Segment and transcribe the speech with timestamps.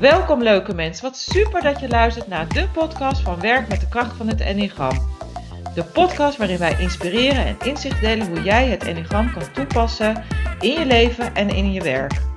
[0.00, 3.88] Welkom leuke mensen, wat super dat je luistert naar de podcast van Werk met de
[3.88, 5.08] kracht van het Enneagram.
[5.74, 10.24] De podcast waarin wij inspireren en inzicht delen hoe jij het Enneagram kan toepassen
[10.60, 12.27] in je leven en in je werk.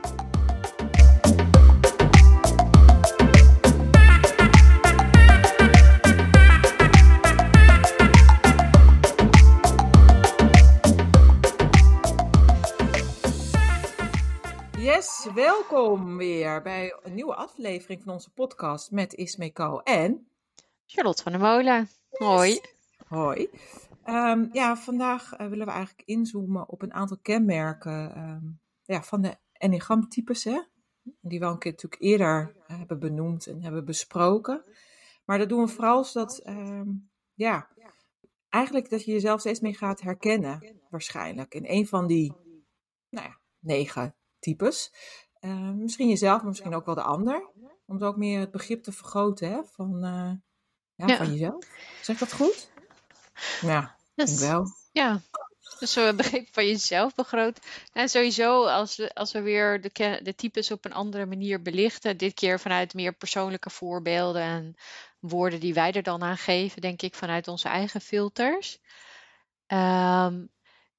[15.23, 20.27] Yes, welkom weer bij een nieuwe aflevering van onze podcast met Ismeko en
[20.85, 21.89] Charlotte van der Molen.
[22.09, 22.61] Hoi.
[23.07, 23.49] Hoi.
[24.03, 28.45] Ehm, ja, vandaag eh, willen we eigenlijk inzoomen op een aantal kenmerken ehm,
[28.84, 30.61] ja, van de enneagramtypes, hè?
[31.22, 34.63] Die we al een keer natuurlijk eerder eh, hebben benoemd en hebben besproken.
[35.25, 36.89] Maar dat doen we vooral zodat, ehm,
[37.33, 37.67] ja,
[38.49, 41.53] eigenlijk dat je jezelf steeds meer gaat herkennen, waarschijnlijk.
[41.53, 42.33] In een van die,
[43.09, 44.92] nou ja, negen types.
[45.75, 47.50] misschien jezelf, maar misschien ook wel de ander.
[47.86, 50.31] Om zo ook meer het begrip te vergroten hè, van, eh,
[50.95, 51.17] ja, Ja.
[51.17, 51.66] van jezelf.
[52.02, 52.70] Zeg ik dat goed?
[53.61, 54.66] Ja, ik denk Dus, wel.
[54.92, 55.22] ja,
[55.80, 57.59] dus een begrip van jezelf begroot.
[57.94, 62.17] En sowieso, als we, als we weer de, de types op een andere manier belichten,
[62.17, 64.76] dit keer vanuit meer persoonlijke voorbeelden en
[65.20, 68.80] woorden die wij er dan aan geven, denk ik vanuit onze eigen filters,
[69.67, 70.45] ehm,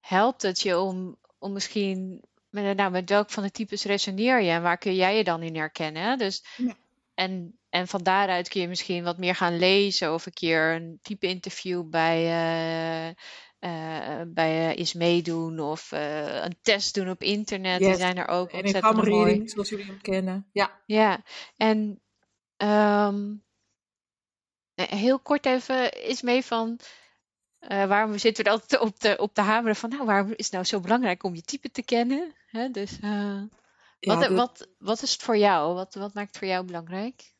[0.01, 4.50] helpt het je om, om misschien, met, nou, met welk van de types resoneer je
[4.50, 6.19] en waar kun jij je dan in herkennen?
[6.19, 6.77] Dus Ja.
[7.14, 10.98] En, en van daaruit kun je misschien wat meer gaan lezen of een keer een
[11.03, 13.09] type interview bij, eh,
[13.59, 17.78] eh, bij eh, is meedoen of eh, een test doen op internet.
[17.78, 17.98] Die Yes.
[17.98, 19.25] zijn er ook En mooi.
[19.25, 20.48] reading, zoals jullie hem kennen.
[20.53, 21.22] Ja, Ja,
[21.56, 22.00] en
[22.56, 23.34] ehm,
[24.75, 26.78] eh, heel kort even is mee van
[27.69, 30.45] eh, waarom zitten we er altijd op de, op de hameren van nou, waarom is
[30.45, 32.34] het nou zo belangrijk om je type te kennen?
[32.47, 32.69] Hè?
[32.69, 33.43] Dus eh,
[33.99, 35.75] ja wat, de- wat, wat is het voor jou?
[35.75, 37.31] Wat, wat maakt het voor jou belangrijk?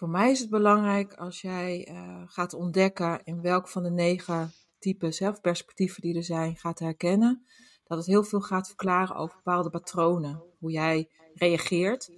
[0.00, 4.52] voor mij is het belangrijk als jij eh, gaat ontdekken in welk van de negen
[4.78, 7.46] types, hè, of perspectieven die er zijn, gaat herkennen.
[7.84, 10.42] Dat het heel veel gaat verklaren over bepaalde patronen.
[10.58, 12.10] Hoe jij reageert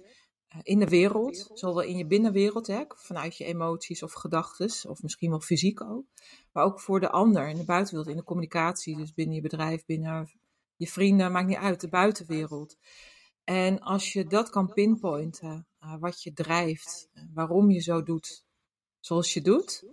[0.61, 5.29] in de wereld, zowel in je binnenwereld, hè, vanuit je emoties of gedachten, of misschien
[5.29, 6.05] wel fysiek ook.
[6.51, 9.85] Maar ook voor de ander, in de buitenwereld, in de communicatie, dus binnen je bedrijf,
[9.85, 10.31] binnen
[10.75, 12.77] je vrienden, maakt niet uit, de buitenwereld.
[13.43, 18.45] En als je dat kan pinpointen, eh, wat je drijft, eh, waarom je zo doet
[18.99, 19.83] zoals je doet,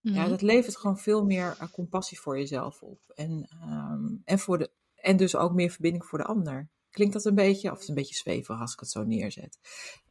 [0.00, 0.28] ja, Mhm.
[0.28, 3.00] dat levert gewoon veel meer eh, compassie voor jezelf op.
[3.14, 6.68] En, ehm, en, voor de, en dus ook meer verbinding voor de ander.
[6.92, 9.58] Klinkt dat een beetje, of het is een beetje zweverig als ik het zo neerzet.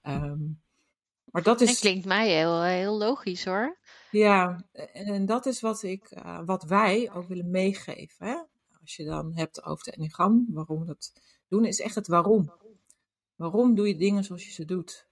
[0.02, 0.40] Ehm,
[1.26, 3.78] maar dat Dat is, klinkt mij heel, heel logisch hoor.
[4.12, 8.28] ja, en dat is wat, ik, eh, wat wij ook willen meegeven.
[8.28, 8.36] Hè?
[8.82, 11.14] Als je dan hebt over de enneagram, waarom we dat
[11.48, 12.54] doen, is echt het waarom.
[13.36, 15.10] Waarom doe je dingen zoals je ze doet?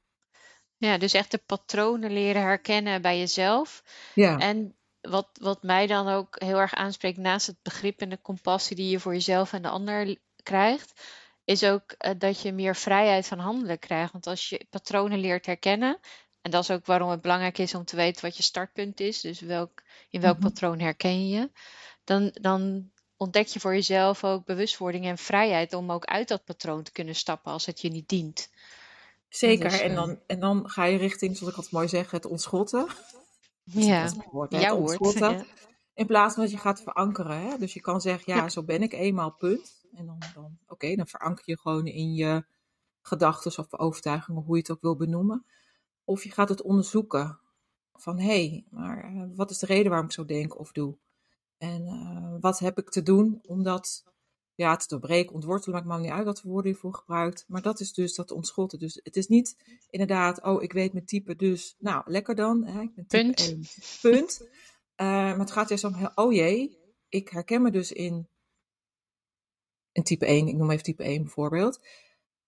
[0.77, 3.83] Ja, dus echt de patronen leren herkennen bij jezelf.
[4.15, 8.21] Ja, En wat, wat mij dan ook heel erg aanspreekt, naast het begrip en de
[8.21, 11.01] compassie die je voor jezelf en de ander krijgt,
[11.49, 14.11] is ook eh, dat je meer vrijheid van handelen krijgt.
[14.11, 15.99] Want als je patronen leert herkennen,
[16.41, 19.21] en dat is ook waarom het belangrijk is om te weten wat je startpunt is,
[19.21, 20.47] dus welk, in welk Mhm.
[20.47, 21.49] patroon herken je
[22.03, 26.83] dan, dan ontdek je voor jezelf ook bewustwording en vrijheid om ook uit dat patroon
[26.83, 28.49] te kunnen stappen als het je niet dient.
[29.29, 29.69] zeker.
[29.69, 32.25] Dus, En eh, dan, en dan ga je richting, zoals ik altijd mooi zeg, het
[32.25, 32.87] ontschotten.
[33.63, 35.13] ja, Dat woord, hè, jouw woord.
[35.19, 35.45] Ja.
[35.93, 37.41] In plaats van dat je gaat verankeren.
[37.41, 37.57] Hè?
[37.57, 38.49] Dus je kan zeggen, ja, Ja.
[38.49, 39.78] zo ben ik eenmaal, punt.
[39.93, 42.45] En dan, dan oké, dan veranker je gewoon in je
[43.01, 45.45] gedachten of overtuigingen, hoe je het ook wil benoemen.
[46.03, 47.39] Of je gaat het onderzoeken.
[47.93, 50.97] Van, hé, hey, maar eh, wat is de reden waarom ik zo denk of doe?
[51.57, 54.03] En eh, wat heb ik te doen om dat
[54.55, 57.45] ja, te doorbreken, ontwortelen, maakt me niet uit wat voor woorden je voor gebruikt.
[57.47, 58.79] Maar dat is dus dat ontschotten.
[58.79, 59.57] Dus het is niet
[59.89, 62.65] inderdaad, oh, ik weet mijn type, dus nou, lekker dan.
[62.65, 63.39] Hè, ik ben type Punt.
[63.39, 63.65] 1.
[64.01, 64.47] Punt.
[64.95, 66.77] Eh, maar het gaat juist om, oh jee,
[67.09, 68.27] ik herken me dus in
[69.93, 71.79] een type 1, ik noem even type 1 bijvoorbeeld.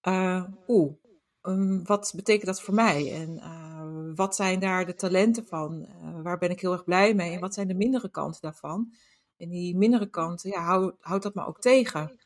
[0.02, 0.94] Eh, Oeh,
[1.42, 3.14] um, wat betekent dat voor mij?
[3.14, 5.88] En uh, wat zijn daar de talenten van?
[6.04, 7.34] Uh, waar ben ik heel erg blij mee?
[7.34, 8.94] En wat zijn de mindere kanten daarvan?
[9.38, 12.20] En die mindere kanten, ja, houd, houd dat maar ook tegen.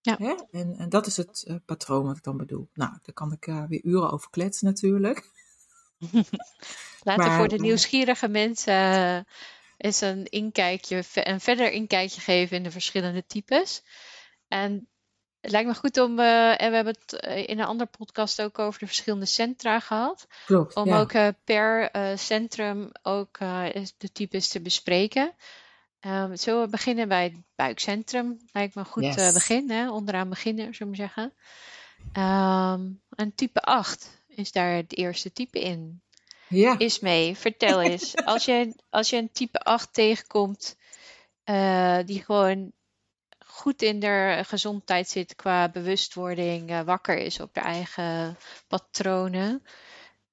[0.00, 0.16] Ja.
[0.18, 0.34] Hè?
[0.50, 2.68] En, en dat is het uh, patroon wat ik dan bedoel.
[2.74, 5.30] Nou, daar kan ik uh, weer uren over kletsen natuurlijk.
[7.02, 9.20] Laten maar, voor de nieuwsgierige mensen uh,
[9.76, 13.82] eens een inkijkje, een verder inkijkje geven in de verschillende types.
[14.48, 14.88] En
[15.40, 17.12] het lijkt me goed om, uh, en we hebben het
[17.46, 20.26] in een andere podcast ook over de verschillende centra gehad.
[20.46, 21.00] Klopt, om ja.
[21.00, 23.38] ook uh, per uh, centrum ook
[23.98, 25.34] de types te bespreken.
[26.00, 28.38] Um, zullen we beginnen bij het buikcentrum?
[28.52, 29.32] Lijkt me een goed yes.
[29.32, 29.90] begin, hè?
[29.90, 31.32] onderaan beginnen, zullen we zeggen.
[32.12, 36.02] Um, een type 8 is daar het eerste type in.
[36.48, 36.78] Ja.
[36.78, 38.16] Is mee, vertel eens.
[38.24, 40.76] Als je, als je een type 8 tegenkomt,
[42.04, 42.72] die gewoon
[43.58, 48.36] goed in de gezondheid zit qua bewustwording, uh, wakker is op de eigen
[48.68, 49.62] patronen.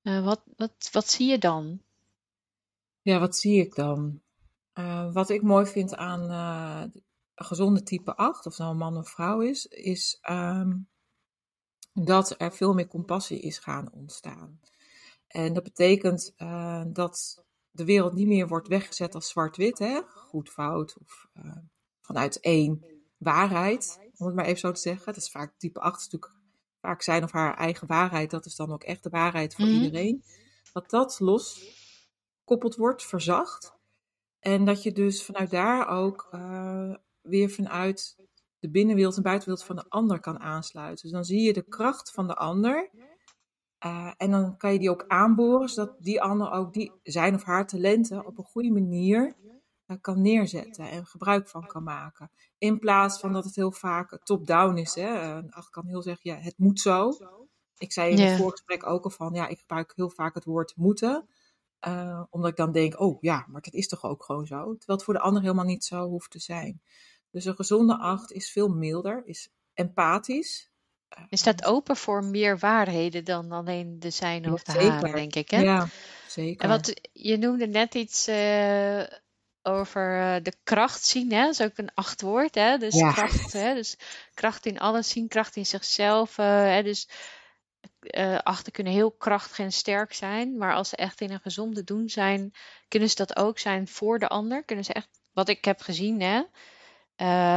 [0.04, 1.82] Uh, wat, wat, wat zie je dan?
[3.02, 4.24] Ja, wat zie ik dan?
[5.14, 6.30] wat ik mooi vind aan
[7.36, 10.88] een gezonde type 8, of nou een man of vrouw is, is um,
[11.94, 14.60] dat er veel meer compassie is gaan ontstaan.
[15.28, 20.02] En dat betekent uh, dat de wereld niet meer wordt weggezet als zwart-wit, hè?
[20.08, 21.58] goed, fout, of uh,
[22.02, 22.95] vanuit één
[23.26, 25.06] waarheid, om het maar even zo te zeggen.
[25.06, 26.32] Dat is vaak type 8, natuurlijk
[26.82, 29.72] vaak zijn of haar eigen waarheid, dat is dan ook echt de waarheid voor mm
[29.72, 29.84] -hmm.
[29.84, 30.24] iedereen.
[30.74, 33.74] Dat dat losgekoppeld wordt, verzacht.
[34.40, 38.16] En dat je dus vanuit daar ook uh, weer vanuit
[38.60, 41.04] de binnenwereld en buitenwereld van de ander kan aansluiten.
[41.04, 42.90] Dus dan zie je de kracht van de ander.
[43.86, 47.44] Uh, en dan kan je die ook aanboren, zodat die ander ook die, zijn of
[47.44, 49.36] haar talenten op een goede manier
[50.02, 52.32] kan neerzetten en gebruik van kan maken.
[52.58, 54.96] In plaats van dat het heel vaak top-down is.
[54.96, 55.36] Hè.
[55.36, 57.14] Een acht kan heel zeggen, ja, het moet zo.
[57.78, 58.30] Ik zei in yeah.
[58.30, 61.28] het voorgesprek ook al van, ja, ik gebruik heel vaak het woord moeten.
[61.88, 64.56] Uh, omdat ik dan denk, oh ja, maar dat is toch ook gewoon zo.
[64.56, 66.82] Terwijl het voor de ander helemaal niet zo hoeft te zijn.
[67.32, 70.70] Dus een gezonde acht is veel milder, is empathisch.
[71.30, 75.50] Je staat open voor meer waarheden dan alleen de zijn of de haren, denk ik.
[75.50, 75.62] Hè?
[75.62, 75.88] Ja,
[76.28, 76.64] zeker.
[76.64, 79.04] En wat, je noemde net iets uh,
[79.66, 81.32] over uh, de kracht zien.
[81.32, 81.42] Hè?
[81.42, 82.56] Dat is ook een achtwoord.
[82.56, 82.78] Hè?
[82.78, 83.12] Dus, ja.
[83.12, 83.74] kracht, hè?
[83.74, 83.98] dus
[84.34, 86.38] kracht in alles zien, kracht in zichzelf.
[86.38, 86.84] Uh, hè?
[86.84, 87.10] Dus
[88.44, 90.58] achten kunnen heel krachtig en sterk zijn.
[90.58, 92.54] Maar als ze echt in een gezonde doen zijn,
[92.88, 94.64] kunnen ze dat ook zijn voor de ander.
[94.64, 96.42] Kunnen ze echt, wat ik heb gezien, hè?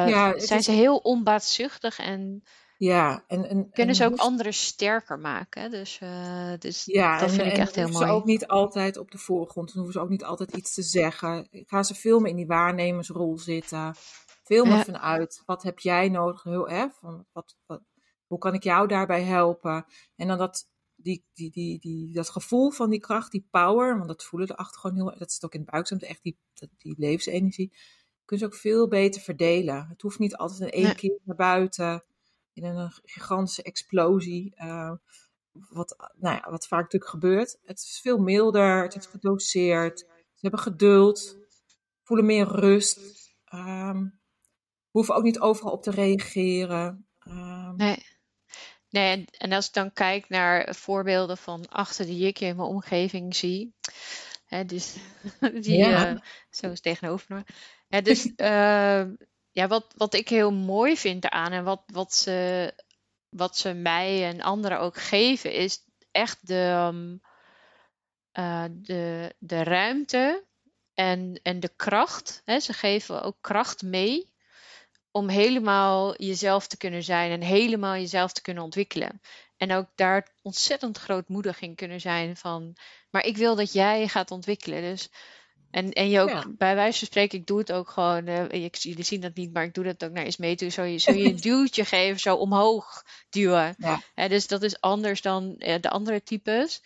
[0.06, 0.64] Ja, zijn is...
[0.64, 2.44] ze heel onbaatzuchtig en,
[2.78, 5.70] ja, en, en kunnen en ze ook anderen sterker maken.
[5.70, 8.06] Dus, uh, dus ja, dat vind ik echt heel mooi.
[8.06, 9.66] ze ook niet altijd op de voorgrond.
[9.68, 11.48] Dan hoeven ze ook niet altijd iets te zeggen.
[11.50, 13.94] Gaan ze veel meer in die waarnemersrol zitten.
[14.44, 14.84] Veel meer ja.
[14.84, 16.42] vanuit, wat heb jij nodig?
[16.42, 17.82] Heel, hè, van, wat, wat,
[18.26, 19.84] hoe kan ik jou daarbij helpen?
[20.16, 24.08] En dan dat, die, die, die, die, dat gevoel van die kracht, die power, want
[24.08, 26.38] dat voelen de achter gewoon heel, dat zit ook in het buikcentrum, echt die,
[26.76, 27.72] die levensenergie
[28.24, 29.86] kun je ook veel beter verdelen.
[29.88, 32.04] Het hoeft niet altijd in één keer naar buiten,
[32.62, 34.54] in een gigantische explosie.
[34.56, 34.92] Uh,
[35.52, 37.58] wat, nou ja, wat vaak natuurlijk gebeurt.
[37.64, 39.98] Het is veel milder, het is gedoseerd.
[39.98, 41.36] Ze hebben geduld,
[42.02, 43.00] voelen meer rust.
[43.54, 44.20] Um,
[44.90, 47.06] hoeven ook niet overal op te reageren.
[47.26, 48.06] Um, nee.
[48.90, 53.36] Nee, en, als ik dan kijk naar voorbeelden van achter die ik in mijn omgeving
[53.36, 53.74] zie.
[54.44, 54.96] Hè, dus
[55.62, 56.12] die ja.
[56.12, 56.20] uh,
[56.50, 57.42] zo is tegenover me.
[57.88, 59.04] Ja, dus uh,
[59.58, 62.72] ja, wat, wat ik heel mooi vind aan en wat, wat, ze,
[63.28, 65.78] wat ze mij en anderen ook geven, is
[66.10, 67.20] echt de, um,
[68.38, 70.44] uh, de, de ruimte
[70.94, 72.42] en, en de kracht.
[72.44, 72.60] Hè?
[72.60, 74.32] Ze geven ook kracht mee
[75.10, 79.20] om helemaal jezelf te kunnen zijn en helemaal jezelf te kunnen ontwikkelen.
[79.56, 82.76] En ook daar ontzettend grootmoedig in kunnen zijn van,
[83.10, 84.82] maar ik wil dat jij gaat ontwikkelen.
[84.82, 85.10] Dus
[85.70, 86.44] en, en je ook, ja.
[86.58, 89.52] bij wijze van spreken, ik doe het ook gewoon, uh, ik, jullie zien dat niet,
[89.52, 90.68] maar ik doe dat ook naar eens mee toe.
[90.68, 93.74] Zo je, zo je een duwtje geven, zo omhoog duwen.
[93.78, 94.28] Ja.
[94.28, 96.82] Dus dat is anders dan uh, de andere types.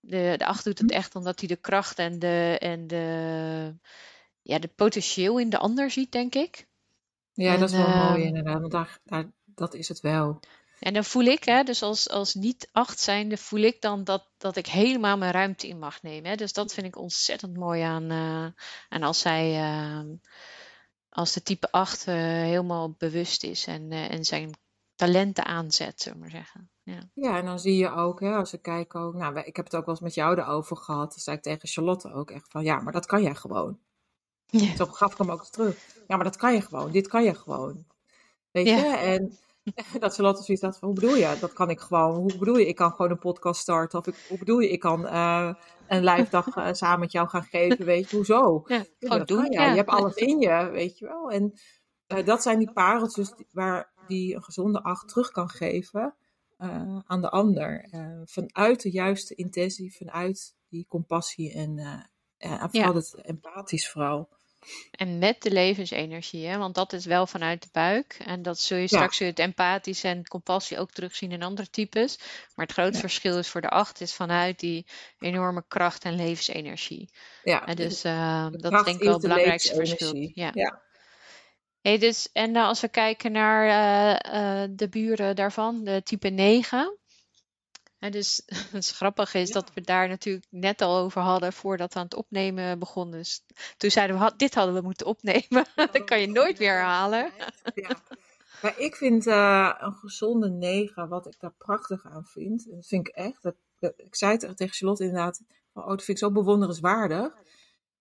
[0.00, 3.74] De, de acht doet het echt omdat hij de kracht en de, en de,
[4.42, 6.66] ja, de potentieel in de ander ziet, denk ik.
[7.32, 10.40] Ja, en, dat is wel mooi inderdaad, want daar, daar, dat is het wel.
[10.82, 14.28] En dan voel ik, hè, dus als, als niet acht zijnde, voel ik dan dat,
[14.36, 16.30] dat ik helemaal mijn ruimte in mag nemen.
[16.30, 16.36] Hè.
[16.36, 18.12] Dus dat vind ik ontzettend mooi aan.
[18.12, 18.46] Uh,
[18.88, 20.14] en als zij, uh,
[21.08, 24.50] als de type 8 uh, helemaal bewust is en, uh, en zijn
[24.94, 26.70] talenten aanzet, zullen we maar zeggen.
[26.82, 27.10] Ja.
[27.14, 29.74] ja, en dan zie je ook, hè, als we kijken ook, nou, ik heb het
[29.76, 31.10] ook wel eens met jou erover gehad.
[31.10, 33.78] Dan zei ik tegen Charlotte ook echt van, ja, maar dat kan jij gewoon.
[34.46, 34.76] Ja.
[34.76, 35.76] Zo gaf ik hem ook terug.
[36.08, 36.90] Ja, maar dat kan je gewoon.
[36.90, 37.84] Dit kan je gewoon.
[38.50, 38.76] Weet ja.
[38.76, 38.96] je?
[38.96, 39.38] En
[40.00, 41.36] dat Charlotte zoiets had van, hoe bedoel je?
[41.40, 42.14] Dat kan ik gewoon.
[42.14, 42.66] Hoe bedoel je?
[42.66, 43.98] Ik kan gewoon een podcast starten.
[43.98, 44.70] Of ik, hoe bedoel je?
[44.70, 45.54] Ik kan uh,
[45.88, 47.84] een live dag uh, samen met jou gaan geven.
[47.84, 48.62] Weet je, hoezo?
[48.66, 49.52] Ja, gewoon doen.
[49.52, 49.70] Ja.
[49.70, 51.30] Je hebt alles in je, weet je wel.
[51.30, 51.52] En
[52.08, 56.16] uh, dat zijn die pareltjes die, waar die een gezonde acht terug kan geven
[57.06, 57.88] aan de ander.
[58.24, 61.78] vanuit de juiste intentie, vanuit die compassie en,
[62.38, 64.28] en vooral het empathisch vooral.
[64.90, 66.58] En met de levensenergie, hè?
[66.58, 68.16] want dat is wel vanuit de buik.
[68.24, 72.18] En dat zul je straks het empathisch en compassie ook terugzien in andere types.
[72.54, 73.00] Maar het grote ja.
[73.00, 74.86] verschil is voor de acht is vanuit die
[75.18, 77.08] enorme kracht en levensenergie.
[77.42, 80.30] Ja, en dus uh, dat is denk ik wel het belangrijkste verschil.
[80.34, 80.50] Ja.
[80.54, 80.82] ja.
[81.80, 83.64] Hey, dus, en uh, als we kijken naar
[84.34, 86.98] uh, de buren daarvan, de type 9.
[88.10, 88.42] Dus
[88.72, 92.14] het grappige is dat we daar natuurlijk net al over hadden voordat we aan het
[92.14, 93.18] opnemen begonnen.
[93.18, 93.44] Dus
[93.76, 95.66] toen zeiden we, dit hadden we moeten opnemen.
[95.92, 97.30] dat kan je nooit weer herhalen.
[97.74, 97.96] Ja.
[98.62, 103.08] Ja, ik vind uh, een gezonde negen, wat ik daar prachtig aan vind, dat vind
[103.08, 103.54] ik echt, dat,
[103.96, 105.42] ik zei het tegen Charlotte inderdaad,
[105.72, 107.32] oh, dat vind ik zo bewonderenswaardig,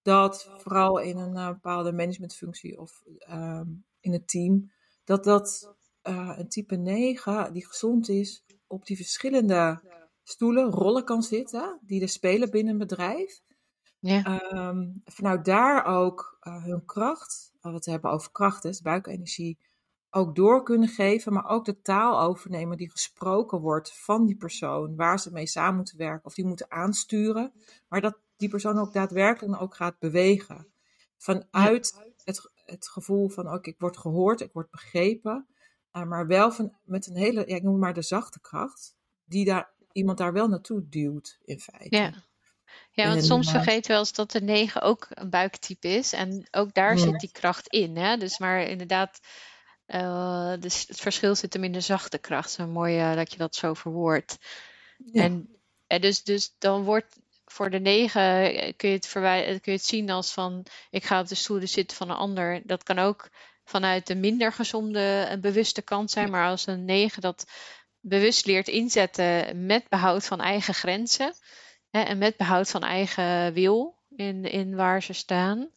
[0.02, 3.62] dat vooral in een uh, bepaalde managementfunctie of uh,
[4.00, 4.72] in het team,
[5.04, 9.82] dat dat uh, een type 9 die gezond is, op die verschillende
[10.24, 13.42] stoelen, rollen kan zitten, die er spelen binnen een bedrijf.
[14.00, 14.42] Ja.
[14.70, 19.58] Um, vanuit daar ook hun kracht, wat we het hebben over kracht, dus buikenergie,
[20.10, 24.96] ook door kunnen geven, maar ook de taal overnemen die gesproken wordt van die persoon,
[24.96, 27.52] waar ze mee samen moeten werken of die moeten aansturen,
[27.88, 30.68] maar dat die persoon ook daadwerkelijk ook gaat bewegen.
[31.18, 35.48] Vanuit het, het gevoel van, ook ik word gehoord, ik word begrepen,
[35.94, 38.96] uh, maar wel van, met een hele, ja, ik noem het maar de zachte kracht,
[39.24, 41.96] die daar, iemand daar wel naartoe duwt, in feite.
[41.96, 42.14] Ja.
[42.92, 46.14] Ja, want soms uh, vergeten we wel eens dat de negen ook een buiktype is.
[46.14, 47.98] En ook daar zit die kracht in.
[47.98, 48.18] Hè?
[48.18, 49.20] Dus maar inderdaad,
[49.88, 52.52] uh, dus het verschil zit hem in de zachte kracht.
[52.52, 54.38] Zo mooi uh, dat je dat zo verwoordt.
[54.98, 55.24] Ja.
[55.24, 55.58] En,
[55.88, 59.10] en dus, dus dan wordt voor de negen kun je, het
[59.62, 62.62] kun je het zien als van ik ga op de stoelen zitten van een ander.
[62.64, 63.30] Dat kan ook
[63.64, 66.30] vanuit de minder gezonde en bewuste kant zijn.
[66.30, 67.46] Maar als een negen dat
[68.02, 71.34] bewust leert inzetten met behoud van eigen grenzen.
[71.90, 75.70] Hè, en met behoud van eigen wil in, in waar ze staan.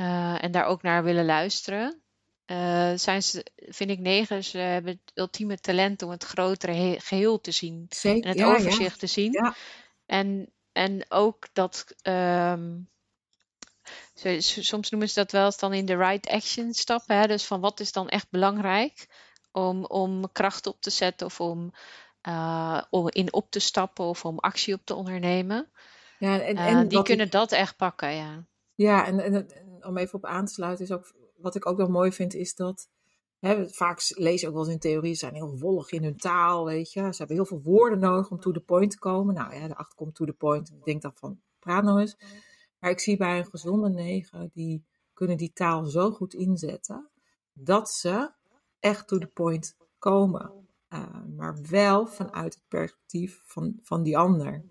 [0.00, 2.02] Uh, en daar ook naar willen luisteren.
[2.46, 7.40] Uh, zijn ze, vind ik negen, ze hebben het ultieme talent om het grotere geheel
[7.40, 7.86] te zien.
[7.88, 8.98] Zeker, en het ja, overzicht ja.
[8.98, 9.32] te zien.
[9.32, 9.54] Ja.
[10.06, 12.88] En, en ook dat, um,
[14.38, 17.16] soms noemen ze dat wel eens dan in de right action stappen.
[17.16, 17.26] Hè?
[17.26, 19.06] Dus van wat is dan echt belangrijk
[19.52, 21.72] om, om kracht op te zetten of om,
[22.28, 25.70] uh, om in op te stappen of om actie op te ondernemen.
[26.18, 28.44] Ja, en, Uh, en die wat kunnen ik, dat echt pakken, ja.
[28.74, 29.48] ja, en, en,
[29.80, 32.54] om even op aan te sluiten, is ook, wat ik ook wel mooi vind, is
[32.54, 32.88] dat
[33.46, 36.16] hè, vaak lees je ook wel eens in theorie, ze zijn heel wollig in hun
[36.16, 37.00] taal, weet je.
[37.00, 39.34] Ze hebben heel veel woorden nodig om to the point te komen.
[39.34, 40.68] Nou ja, de acht komt to the point.
[40.68, 42.16] Ik denk dan van, praat nou eens.
[42.78, 47.10] Maar ik zie bij een gezonde negen, die kunnen die taal zo goed inzetten,
[47.52, 48.30] dat ze
[48.82, 50.66] echt to the point komen.
[50.88, 51.04] Uh,
[51.36, 54.62] maar wel vanuit het perspectief van, van die ander.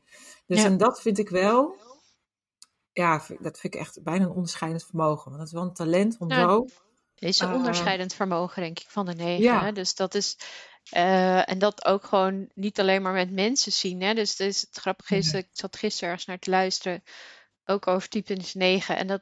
[0.46, 0.66] Dus Ja.
[0.66, 1.76] en dat vind ik wel,
[2.94, 5.24] ja, dat vind ik echt bijna een onderscheidend vermogen.
[5.26, 6.66] Want dat is wel een talent om Ja, zo,
[7.16, 9.44] is een uh, onderscheidend vermogen, denk ik, van de negen.
[9.44, 9.72] ja, Hè?
[9.72, 10.38] Dus dat is.
[10.90, 14.02] eh, en dat ook gewoon niet alleen maar met mensen zien.
[14.02, 14.14] Hè?
[14.14, 17.04] Dus, dus het grappige is, ik zat gisteren ergens naar te luisteren,
[17.66, 18.98] ook over types 9.
[18.98, 19.22] En dat,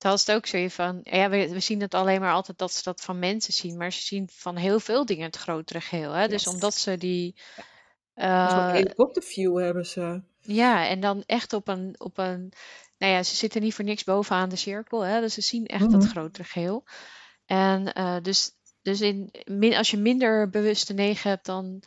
[0.00, 2.72] dat was het ook zo van, ja, we, we zien het alleen maar altijd dat
[2.72, 3.76] ze dat van mensen zien.
[3.76, 6.12] Maar ze zien van heel veel dingen het grotere geheel.
[6.12, 6.28] Hè?
[6.28, 7.36] Dus omdat ze die.
[8.14, 10.22] Een helikopterview hebben ze.
[10.40, 12.52] ja, en dan echt op een, op een.
[12.98, 15.00] Nou ja, ze zitten niet voor niks bovenaan de cirkel.
[15.00, 15.20] Hè?
[15.20, 16.10] Dus ze zien echt dat Mhm.
[16.10, 16.84] grotere geheel.
[17.46, 18.50] En eh, dus,
[18.82, 21.82] dus in, min, als je minder bewuste negen hebt, dan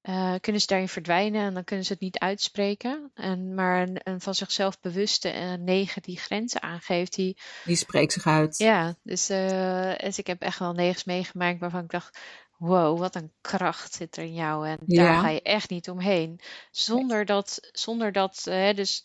[0.00, 3.10] eh, kunnen ze daarin verdwijnen en dan kunnen ze het niet uitspreken.
[3.14, 8.12] En, maar een, een van zichzelf bewuste eh, negen die grenzen aangeeft, die, Die spreekt
[8.12, 8.58] zich uit.
[8.58, 12.18] ja, dus, dus ik heb echt wel negens meegemaakt waarvan ik dacht,
[12.58, 16.40] wow, wat een kracht zit er in jou en daar ga je echt niet omheen.
[16.70, 18.40] Zonder dat, zonder dat,
[18.74, 19.04] dus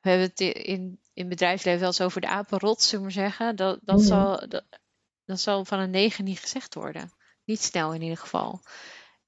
[0.00, 3.56] we hebben het in, in bedrijfsleven wel eens over de apenrot, zullen we maar zeggen.
[3.56, 4.06] Dat, dat, Mhm.
[4.06, 4.64] zal, dat,
[5.24, 7.12] dat zal van een negen niet gezegd worden.
[7.44, 8.60] Niet snel in ieder geval.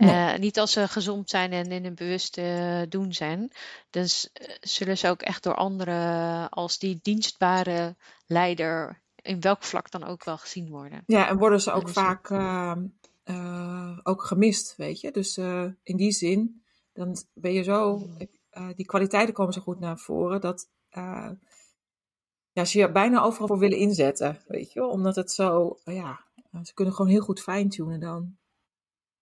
[0.05, 0.33] Nee.
[0.33, 3.53] Eh, niet als ze gezond zijn en in een bewuste eh, doen zijn.
[3.91, 7.97] Dus eh, zullen ze ook echt door anderen als die dienstbare
[8.27, 11.03] leider, in welk vlak dan ook wel gezien worden.
[11.07, 12.75] Ja, en worden ze ook dus, vaak uh,
[13.25, 15.11] uh, ook gemist, weet je.
[15.11, 18.73] Dus uh, in die zin, dan ben je zo, Mhm.
[18.77, 20.69] die kwaliteiten komen zo goed naar voren, dat
[22.53, 24.89] ja, ze je bijna overal voor willen inzetten, weet je wel.
[24.89, 26.21] Omdat het zo, ja,
[26.63, 28.37] ze kunnen gewoon heel goed fine-tunen dan.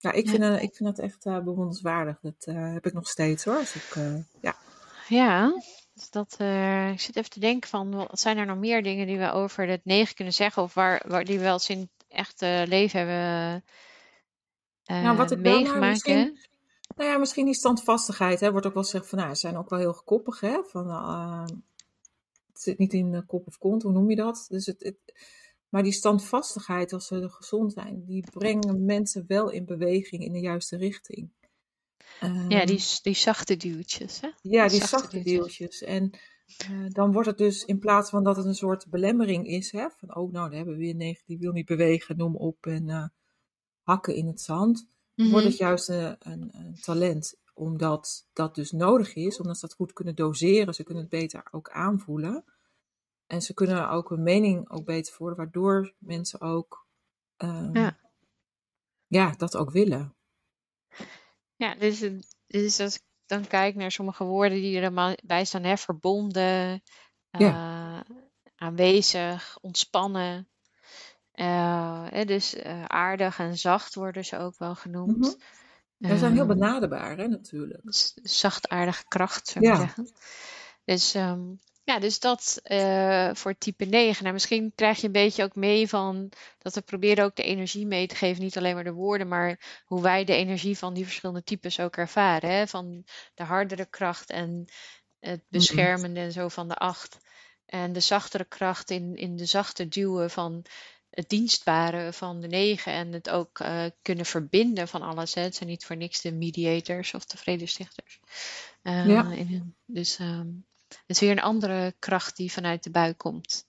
[0.02, 0.58] Ja, ik vind, ja.
[0.58, 2.18] ik vind dat echt uh, bewonderenswaardig.
[2.20, 3.56] Dat uh, heb ik nog steeds hoor.
[3.56, 4.56] Als ik, uh, ja.
[5.08, 5.62] ja,
[5.94, 6.36] dus dat,
[6.92, 9.68] ik zit even te denken van, wat zijn er nog meer dingen die we over
[9.68, 10.62] het negen kunnen zeggen?
[10.62, 13.64] Of waar, waar die we wel eens in het echte leven hebben
[14.84, 15.80] nou, wat ik meegemaakt?
[15.80, 16.38] Nou, misschien,
[16.96, 18.40] nou ja, misschien die standvastigheid.
[18.40, 20.40] Hè, wordt ook wel gezegd van, nou, ze zijn ook wel heel koppig.
[20.40, 20.88] Hè, van,
[22.52, 24.46] het zit niet in de kop of kont, hoe noem je dat?
[24.48, 25.14] Dus het, het
[25.72, 30.40] maar die standvastigheid, als ze gezond zijn, die brengen mensen wel in beweging in de
[30.40, 31.30] juiste richting.
[32.22, 34.20] Um, ja, die, die zachte duwtjes.
[34.20, 34.28] Hè?
[34.42, 35.82] Ja, die, die zachte, zachte duwtjes.
[35.82, 36.10] En
[36.70, 39.86] uh, dan wordt het dus in plaats van dat het een soort belemmering is, hè,
[39.96, 42.88] van oh, nou, dan hebben we weer negen die wil niet bewegen, noem op en
[42.88, 43.06] uh,
[43.82, 45.30] hakken in het zand, mm -hmm.
[45.30, 49.76] wordt het juist een, een, een, talent omdat dat dus nodig is, omdat ze dat
[49.76, 50.74] goed kunnen doseren.
[50.74, 52.44] Ze kunnen het beter ook aanvoelen.
[53.32, 56.86] En ze kunnen ook hun mening ook beter voeren, waardoor mensen ook
[57.36, 57.98] ehm, Ja.
[59.06, 60.14] ja, dat ook willen.
[61.56, 65.76] Ja, dus, het- dus als ik dan kijk naar sommige woorden die erbij staan, hè,
[65.76, 66.82] verbonden,
[67.30, 68.00] eh,
[68.56, 70.48] aanwezig, ontspannen.
[71.32, 75.36] Eh, hè, dus eh, aardig en zacht worden ze ook wel genoemd.
[75.96, 76.12] Mhm.
[76.12, 77.80] Ze zijn heel Ehm, benaderbaar, hè, natuurlijk.
[78.22, 79.76] zachtaardige kracht, zou ik Ja.
[79.76, 80.08] zeggen.
[80.84, 81.40] Dus, ehm,
[81.84, 84.20] ja, dus dat eh, voor type 9.
[84.22, 87.86] Nou, misschien krijg je een beetje ook mee van dat we proberen ook de energie
[87.86, 88.42] mee te geven.
[88.42, 91.96] Niet alleen maar de woorden, maar hoe wij de energie van die verschillende types ook
[91.96, 92.50] ervaren.
[92.50, 92.66] Hè?
[92.66, 94.64] Van de hardere kracht en
[95.20, 97.18] het beschermende en zo van de 8.
[97.66, 100.64] En de zachtere kracht in, in de zachte duwen van
[101.10, 102.92] het dienstbare van de 9.
[102.92, 105.34] En het ook eh, kunnen verbinden van alles.
[105.34, 105.42] Hè?
[105.42, 108.20] Het zijn niet voor niks de mediators of de vredestichters.
[108.82, 109.30] Eh, Ja.
[109.32, 110.48] in hun- dus ehm,
[111.06, 113.66] is weer een andere kracht die vanuit de buik komt.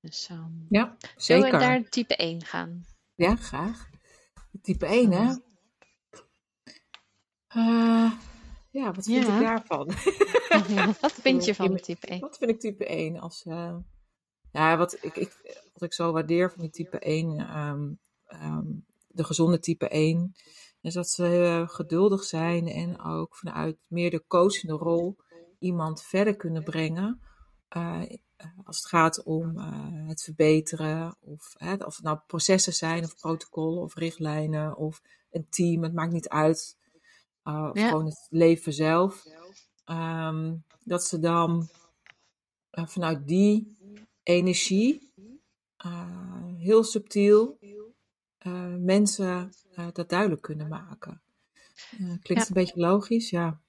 [0.00, 1.68] Dus ehm Ja, zullen we zeker.
[1.68, 2.84] naar type 1 gaan?
[3.14, 3.88] Ja, graag.
[4.62, 5.34] Type 1, hè?
[7.46, 8.12] Eh,
[8.70, 9.34] ja, wat vind Ja.
[9.40, 9.86] ik daarvan?
[11.00, 12.20] Wat vind je van type 1?
[12.20, 13.42] Wat vind ik type 1 als...
[13.44, 13.76] eh,
[14.52, 15.32] ja, wat ik, ik,
[15.72, 17.92] wat ik zo waardeer van die type 1, ehm,
[18.26, 18.66] ehm,
[19.08, 20.32] de gezonde type 1,
[20.80, 25.16] is dat ze eh, geduldig zijn en ook vanuit meer de coachende rol
[25.60, 27.20] iemand verder kunnen brengen.
[27.68, 28.02] eh,
[28.64, 33.16] als het gaat om eh, het verbeteren, of hè, of het nou processen zijn, of
[33.16, 35.00] protocollen, of richtlijnen, of
[35.30, 36.78] een team, het maakt niet uit.
[37.44, 37.88] Uh, of Ja.
[37.88, 39.24] gewoon het leven zelf.
[39.84, 41.68] Ehm, dat ze dan
[42.70, 43.76] vanuit die
[44.22, 45.12] energie,
[46.58, 47.58] heel subtiel,
[48.78, 49.52] mensen
[49.92, 51.22] dat duidelijk kunnen maken.
[51.98, 52.46] klinkt Ja.
[52.46, 53.30] een beetje logisch?
[53.30, 53.60] Ja.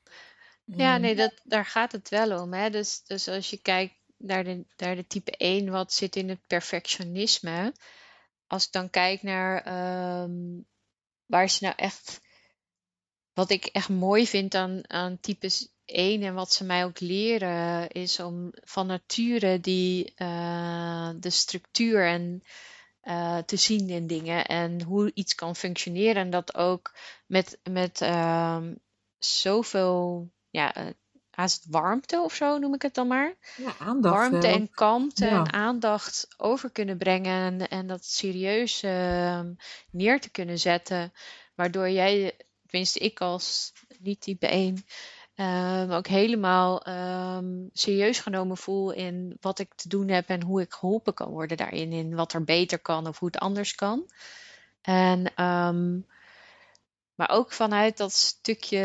[0.76, 1.02] Ja, Mm.
[1.02, 2.54] nee, dat, daar gaat het wel om.
[2.54, 2.70] Hè?
[2.70, 6.48] Dus, dus als je kijkt naar de, naar de type 1, wat zit in het
[6.48, 7.74] perfectionisme?
[8.48, 10.60] Als ik dan kijk naar ehm,
[11.26, 12.22] waar ze nou echt.
[13.34, 17.90] Wat ik echt mooi vind aan, aan types 1 en wat ze mij ook leren,
[17.90, 22.44] is om van nature die, eh, de structuur en
[23.02, 26.16] eh, te zien in dingen en hoe iets kan functioneren.
[26.16, 26.94] En dat ook
[27.26, 28.74] met, met ehm,
[29.18, 30.86] zoveel, ja, eh,
[31.32, 33.34] haast warmte of zo noem ik het dan maar.
[33.56, 35.44] Ja, aandacht warmte en kalmte Ja.
[35.44, 39.54] en aandacht over kunnen brengen en, en dat serieus ehm,
[39.92, 41.14] neer te kunnen zetten.
[41.56, 44.86] Waardoor jij, tenminste ik als niet type 1,
[45.36, 50.62] ehm, ook helemaal ehm, serieus genomen voel in wat ik te doen heb en hoe
[50.62, 51.92] ik geholpen kan worden daarin.
[51.92, 54.10] In wat er beter kan of hoe het anders kan.
[54.82, 55.34] En,
[57.16, 58.78] maar ook vanuit dat stukje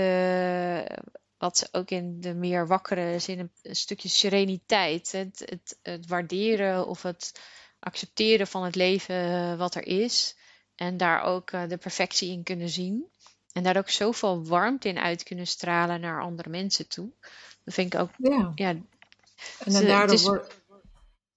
[1.46, 5.12] wat ze ook in de meer wakkere zin, een, een stukje sereniteit.
[5.12, 7.40] Het, het, het waarderen of het
[7.78, 10.36] accepteren van het leven wat er is.
[10.74, 13.04] En daar ook uh, de perfectie in kunnen zien.
[13.52, 17.08] En daar ook zoveel warmte in uit kunnen stralen naar andere mensen toe.
[17.64, 18.10] Dat vind ik ook.
[18.18, 18.52] Ja.
[18.54, 18.86] ja En
[19.64, 20.60] dan ze- daardoor, is- wordt-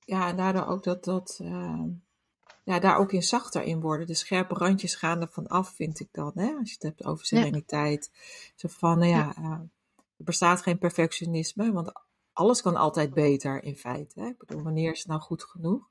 [0.06, 1.82] ja, en daardoor ook dat, dat uh,
[2.64, 4.08] ja, daar ook in zachter in worden.
[4.08, 6.32] De scherpe randjes gaan er van af, vind ik dan.
[6.36, 6.48] Hè?
[6.60, 7.38] Als je het hebt over Ja.
[7.42, 8.12] sereniteit.
[8.56, 9.60] Zo van, nou ja, uh,
[10.20, 11.92] er bestaat geen perfectionisme, want
[12.34, 14.20] alles kan altijd beter in feite.
[14.22, 14.28] Hè?
[14.28, 15.90] Ik bedoel, wanneer is het nou goed genoeg?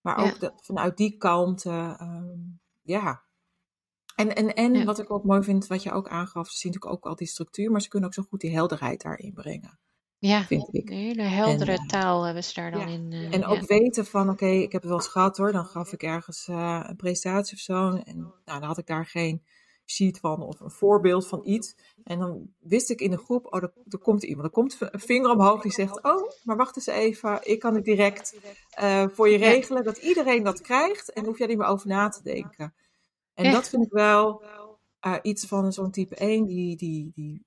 [0.00, 0.22] Maar Ja.
[0.24, 2.38] ook vanuit die kalmte, ehm,
[2.82, 3.22] ja.
[4.16, 4.84] En, en, en Ja.
[4.84, 7.26] wat ik ook mooi vind, wat je ook aangaf, ze zien natuurlijk ook al die
[7.26, 9.78] structuur, maar ze kunnen ook zo goed die helderheid daarin brengen,
[10.18, 10.90] ja, vind ik.
[10.90, 12.86] een hele heldere En, eh, taal hebben ze daar dan ja.
[12.86, 13.12] in.
[13.12, 15.52] eh, En ook weten van, oké, ik heb het wel eens gehad hoor.
[15.52, 17.88] Dan gaf ik ergens eh, een presentatie of zo.
[17.90, 19.42] En nou, dan had ik daar geen
[19.90, 21.76] sheet van of een voorbeeld van iets.
[22.04, 24.46] En dan wist ik in de groep, oh, er, er komt iemand.
[24.46, 27.40] Er komt een vinger omhoog die zegt, oh, maar wacht eens even.
[27.42, 28.38] Ik kan het direct
[28.70, 29.84] eh, voor je regelen.
[29.84, 31.12] Dat iedereen dat krijgt.
[31.12, 32.74] En hoef jij niet meer over na te denken.
[33.34, 34.42] En dat vind ik wel
[35.00, 37.44] eh, iets van zo'n type 1 die, die, die,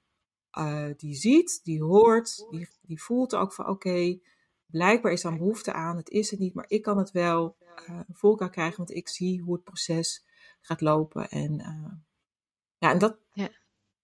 [0.51, 4.19] eh, die ziet, die hoort, die, die voelt ook van oké,
[4.65, 7.55] blijkbaar is daar een behoefte aan, het is het niet, maar ik kan het wel
[8.11, 10.25] voor elkaar krijgen, want ik zie hoe het proces
[10.61, 11.29] gaat lopen.
[11.29, 11.61] En
[12.83, 13.49] ja, en dat, Ja.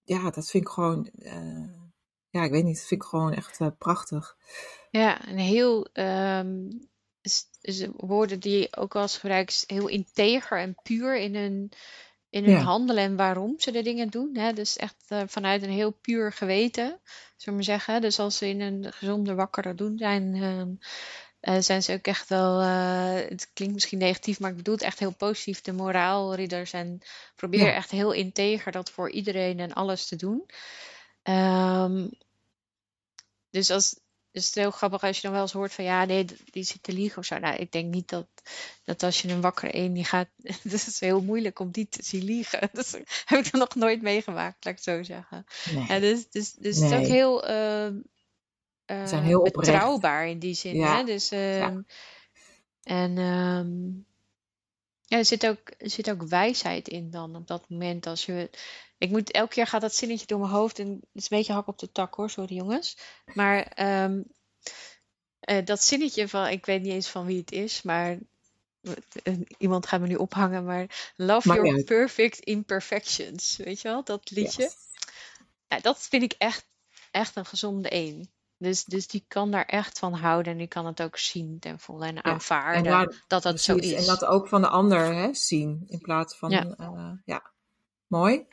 [0.03, 1.73] ja, dat vind ik gewoon, eh,
[2.29, 4.37] ja, ik weet niet, dat vind ik gewoon echt eh, prachtig.
[4.91, 6.69] Ja, een heel ehm,
[7.95, 11.71] woorden die je ook eens gebruikt, heel integer en puur in hun,
[12.29, 12.63] in hun Ja.
[12.63, 14.37] handelen en waarom ze de dingen doen.
[14.37, 14.53] Hè?
[14.53, 16.99] Dus echt eh, vanuit een heel puur geweten, zullen
[17.45, 18.01] we maar zeggen.
[18.01, 20.73] Dus als ze in een gezonde, wakkere doen zijn, ehm,
[21.39, 24.83] eh, zijn ze ook echt wel, eh, het klinkt misschien negatief, maar ik bedoel het
[24.83, 26.73] echt heel positief, de moraalridders.
[26.73, 27.01] En
[27.35, 27.73] probeer Ja.
[27.73, 30.45] echt heel integer dat voor iedereen en alles te doen.
[31.23, 32.07] Ehm,
[33.49, 33.99] dus als,
[34.31, 36.63] dus het is heel grappig als je dan wel eens hoort van ja, nee, die
[36.63, 37.37] zit te liegen of zo.
[37.37, 38.27] Nou, ik denk niet dat,
[38.83, 40.27] dat als je een wakkere een die gaat.
[40.63, 42.69] Het is heel moeilijk om die te zien liegen.
[42.73, 45.45] Dat heb ik er nog nooit meegemaakt, laat ik het zo zeggen.
[45.73, 45.85] Nee.
[45.87, 47.95] Ja, dus dus, dus het is ook heel, ehm,
[48.89, 50.75] Ze zijn eh, heel betrouwbaar in die zin.
[50.75, 50.97] Ja.
[50.97, 51.03] Hè?
[51.03, 51.81] Dus, ehm,
[52.83, 53.87] En ehm,
[55.01, 58.07] ja, er zit, ook, er zit ook wijsheid in dan op dat moment.
[58.07, 58.49] Als je,
[58.97, 61.53] ik moet, elke keer gaat dat zinnetje door mijn hoofd en het is een beetje
[61.53, 62.97] hak op de tak hoor, sorry jongens.
[63.33, 64.21] Maar ehm,
[65.39, 68.17] eh, dat zinnetje van, ik weet niet eens van wie het is, maar
[69.23, 71.85] eh, iemand gaat me nu ophangen, maar love your uit.
[71.85, 74.63] perfect imperfections, weet je wel, dat liedje.
[74.63, 74.75] Yes.
[75.67, 76.67] Ja, dat vind ik echt,
[77.11, 78.29] echt een gezonde een.
[78.59, 81.79] Dus, dus die kan daar echt van houden en die kan het ook zien ten
[81.79, 82.21] volle en Ja.
[82.23, 83.91] aanvaarden En dat dat zo is.
[83.91, 85.83] En dat ook van de ander hè, zien.
[85.87, 86.73] In plaats van, Ja.
[86.77, 87.43] eh, ja.
[88.07, 88.45] Mooi.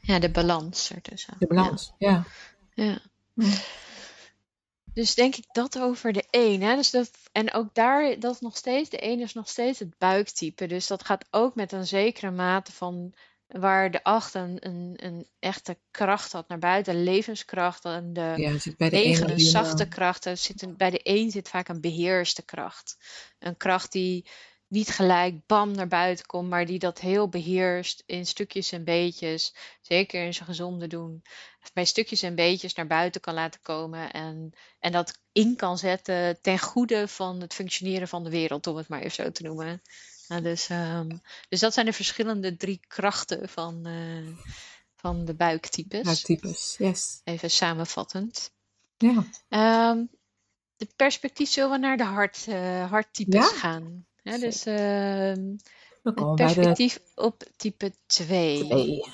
[0.00, 1.34] Ja, de balans ertussen.
[1.38, 1.92] De balans.
[1.98, 2.24] Ja.
[2.74, 2.98] Ja, ja.
[3.34, 3.56] Ja.
[4.94, 6.62] Dus denk ik dat over de een.
[6.62, 6.76] Hè?
[6.76, 9.98] Dus dat, en ook daar, dat is nog steeds, de een is nog steeds het
[9.98, 10.66] buiktype.
[10.66, 13.14] Dus dat gaat ook met een zekere mate van
[13.48, 17.84] waar de acht een, een, een echte kracht had naar buiten, levenskracht.
[17.84, 20.24] En de Ja, het zit bij de negen ene een zachte kracht.
[20.24, 22.96] Er zit een, bij de een zit vaak een beheerste kracht.
[23.38, 24.26] Een kracht die
[24.66, 29.54] niet gelijk bam naar buiten komt, maar die dat heel beheerst in stukjes en beetjes.
[29.80, 31.22] Zeker in zijn gezonde doen.
[31.72, 34.12] Bij stukjes en beetjes naar buiten kan laten komen.
[34.12, 38.76] En, en dat in kan zetten ten goede van het functioneren van de wereld, om
[38.76, 39.82] het maar even zo te noemen.
[40.28, 41.16] Nou, dus, ehm,
[41.48, 44.44] dus dat zijn de verschillende drie krachten van, eh,
[44.96, 46.06] van de buiktypes.
[46.06, 46.74] ja, types.
[46.78, 47.20] Yes.
[47.24, 48.52] Even samenvattend.
[48.96, 49.24] Ja.
[49.48, 50.04] Ehm,
[50.76, 53.56] de perspectief zullen we naar de hart, eh, harttypes Ja?
[53.56, 54.06] gaan.
[54.22, 55.56] Ja, dus ehm,
[56.02, 58.64] het de perspectief op type 2.
[58.64, 59.04] twee.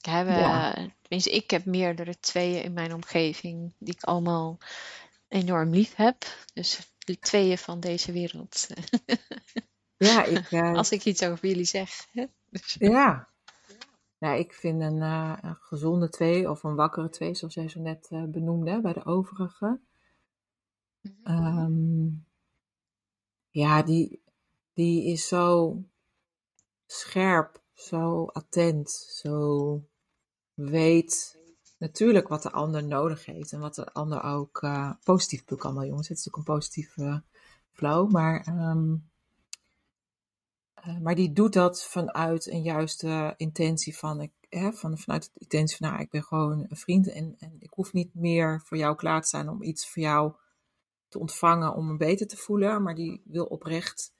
[0.00, 0.72] Hebben, Ja.
[1.00, 4.58] tenminste, ik heb meerdere tweeën in mijn omgeving die ik allemaal
[5.28, 6.24] enorm lief heb.
[6.54, 8.66] Dus de tweeën van deze wereld.
[9.98, 12.06] Ja, ik, eh, Als ik iets over jullie zeg.
[12.78, 13.28] ja.
[14.18, 17.80] Ja, ik vind een, eh, een gezonde twee of een wakkere twee, zoals jij zo
[17.80, 19.80] net eh, benoemde bij de overige.
[21.22, 22.06] Ehm,
[23.50, 24.22] ja, die,
[24.72, 25.76] die is zo
[26.86, 29.82] scherp, zo attent, zo
[30.54, 31.38] weet
[31.78, 34.66] natuurlijk wat de ander nodig heeft en wat de ander ook
[35.04, 36.08] positief doet allemaal jongens.
[36.08, 37.22] Het is ook een positieve
[37.72, 38.94] flow, maar, ehm,
[40.82, 45.40] eh, maar die doet dat vanuit een juiste intentie van, ik, hè, van vanuit de
[45.40, 48.76] intentie van, nou, ik ben gewoon een vriend en, en ik hoef niet meer voor
[48.76, 50.32] jou klaar te staan om iets voor jou
[51.08, 54.12] te ontvangen om me beter te voelen, maar die wil oprecht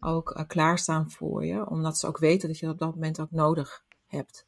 [0.00, 3.20] ook eh, klaarstaan voor je, omdat ze ook weten dat je dat op dat moment
[3.20, 4.46] ook nodig hebt.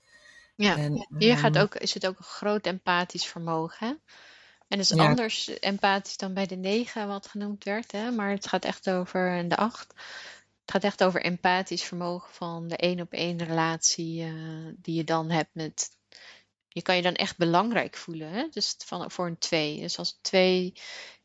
[0.55, 3.87] ja, En, hier gaat ehm, ook, is het ook een groot empathisch vermogen.
[3.87, 3.95] hè.
[4.69, 5.09] En dat is Ja.
[5.09, 7.93] anders empathisch dan bij de negen, wat genoemd werd.
[7.93, 8.11] Hè?
[8.11, 9.95] Maar het gaat echt over de acht.
[10.67, 14.33] Het gaat echt over empathisch vermogen van de één op één relatie eh,
[14.77, 15.91] die je dan hebt met.
[16.69, 18.31] Je kan je dan echt belangrijk voelen.
[18.31, 18.49] Hè?
[18.51, 19.81] Dus van, voor een twee.
[19.81, 20.73] Dus als twee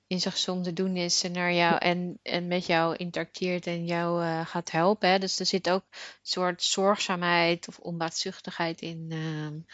[0.08, 4.45] in zijn gezonde doen is naar jou en, en met jou interacteert en jou eh,
[4.45, 5.10] gaat helpen.
[5.10, 5.19] Hè?
[5.19, 9.08] Dus er zit ook een soort zorgzaamheid of onbaatzuchtigheid in.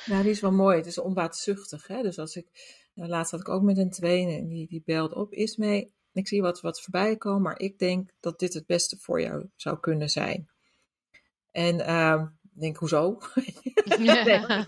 [0.06, 0.78] Nou, die is wel mooi.
[0.78, 1.88] Het is onbaatzuchtig.
[1.88, 2.02] Hè?
[2.02, 2.48] Dus als ik,
[2.94, 5.96] nou, laatst had ik ook met een tweede en die, die belde op, is mee.
[6.18, 9.50] Ik zie wat, wat voorbij komen, maar ik denk dat dit het beste voor jou
[9.56, 10.50] zou kunnen zijn.
[11.52, 12.22] En ehm,
[12.54, 13.18] ik denk, hoezo?
[13.98, 14.08] nee.
[14.08, 14.66] Eh,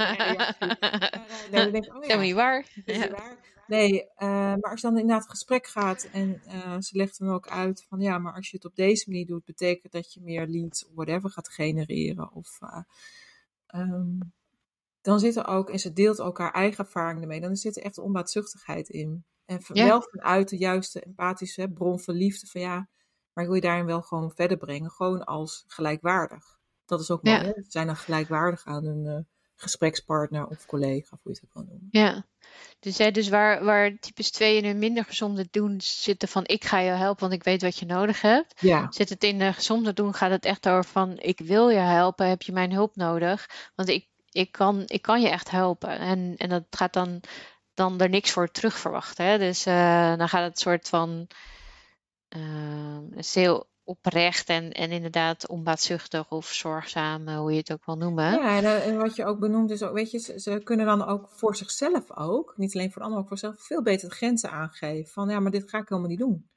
[1.51, 2.59] nee, dan denk ik, oh ja, niet waar.
[2.85, 3.01] is Ja.
[3.01, 3.37] het waar?
[3.69, 7.29] Nee, eh, maar als je dan inderdaad het gesprek gaat en eh, ze legt dan
[7.29, 10.21] ook uit van ja, maar als je het op deze manier doet, betekent dat je
[10.21, 12.31] meer leads of whatever gaat genereren.
[12.33, 12.81] Of, eh,
[13.67, 14.17] ehm,
[15.01, 17.83] dan zit er ook, en ze deelt ook haar eigen ervaring ermee, dan zit er
[17.83, 19.23] echt onbaatzuchtigheid in.
[19.49, 19.85] En van- Ja.
[19.87, 22.75] wel vanuit de juiste empathische hè, bron van liefde van ja,
[23.33, 26.57] maar ik wil je daarin wel gewoon verder brengen, gewoon als gelijkwaardig.
[26.85, 27.53] Dat is ook mooi, Ja.
[27.67, 29.17] zijn dan gelijkwaardig aan een eh,
[29.55, 31.87] gesprekspartner of collega, of hoe je het ook wil noemen.
[31.91, 32.25] Ja.
[32.79, 36.63] Dus, hè, dus waar, waar types 2 in een minder gezonde doen zitten van ik
[36.65, 38.61] ga je helpen, want ik weet wat je nodig hebt.
[38.61, 41.77] Ja, Zit het in de gezonde doen, gaat het echt over van ik wil je
[41.77, 43.69] helpen, heb je mijn hulp nodig?
[43.75, 45.89] Want ik, ik, kan, ik kan je echt helpen.
[45.99, 47.21] En, en dat gaat dan,
[47.79, 49.25] dan er niks voor terug verwachten.
[49.25, 49.37] Hè?
[49.37, 51.27] Dus eh, dan gaat het soort van
[52.27, 57.85] eh, is heel oprecht en, en inderdaad onbaatzuchtig of zorgzaam, eh, hoe je het ook
[57.85, 58.31] wil noemen.
[58.31, 60.85] Ja, en, eh, en wat je ook benoemt is ook, weet je, ze, ze kunnen
[60.85, 64.09] dan ook voor zichzelf ook, niet alleen voor de ander, ook voor zichzelf, veel beter
[64.09, 65.11] de grenzen aangeven.
[65.11, 66.49] Van ja, maar dit ga ik helemaal niet doen.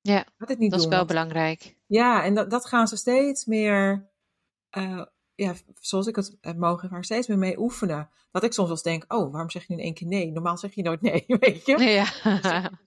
[0.00, 1.76] Ja, dit niet dat is wel want- belangrijk.
[1.86, 4.08] ja, en dat, dat gaan ze steeds meer,
[4.70, 5.02] eh,
[5.42, 8.10] ja, zoals ik het heb mogen maar steeds meer mee oefenen.
[8.30, 10.30] Dat ik soms wel eens denk, oh, waarom zeg je nu in één keer nee?
[10.32, 11.78] Normaal zeg je nooit nee, weet je?
[11.78, 12.04] Ja.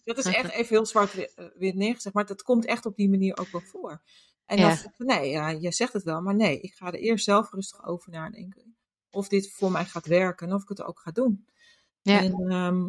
[0.03, 2.85] Dus dat is echt even heel zwart weer, eh, weer neergezegd, maar dat komt echt
[2.85, 4.01] op die manier ook wel voor.
[4.45, 4.67] En Ja.
[4.67, 7.25] dan zeg ik, nee, ja, je zegt het wel, maar nee, ik ga er eerst
[7.25, 8.75] zelf rustig over nadenken.
[9.11, 11.47] Of dit voor mij gaat werken en of ik het ook ga doen.
[12.01, 12.21] Ja.
[12.21, 12.81] En, ehm,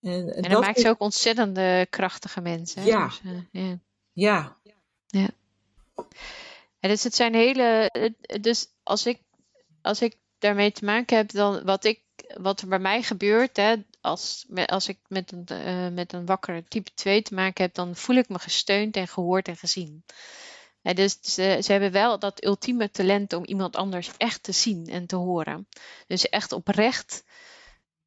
[0.00, 2.82] en, en En dat maakt ze ook ontzettende krachtige mensen.
[2.82, 2.88] hè.
[2.88, 3.06] Ja.
[3.06, 3.20] Dus,
[3.52, 3.68] eh,
[4.12, 4.56] ja.
[4.62, 4.76] Ja,
[5.06, 5.28] Ja,
[6.88, 7.90] dus het zijn hele.
[8.40, 9.20] Dus als ik,
[9.82, 12.00] als ik daarmee te maken heb, dan wat ik,
[12.36, 16.64] wat er bij mij gebeurt, hè, als, als ik met een, eh, met een wakkere
[16.68, 20.04] type 2 te maken heb, dan voel ik me gesteund en gehoord en gezien.
[20.82, 24.86] Hè, dus ze, ze hebben wel dat ultieme talent om iemand anders echt te zien
[24.86, 25.68] en te horen.
[26.06, 27.24] Dus echt oprecht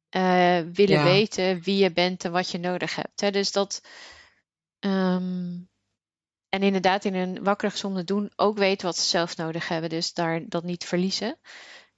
[0.08, 1.04] eh, willen Ja.
[1.04, 3.20] weten wie je bent en wat je nodig hebt.
[3.20, 3.30] Hè.
[3.30, 3.80] Dus dat.
[4.78, 5.54] ehm,
[6.48, 9.90] en inderdaad in een wakkere gezonde doen ook weten wat ze zelf nodig hebben.
[9.90, 11.38] Dus daar dat niet verliezen.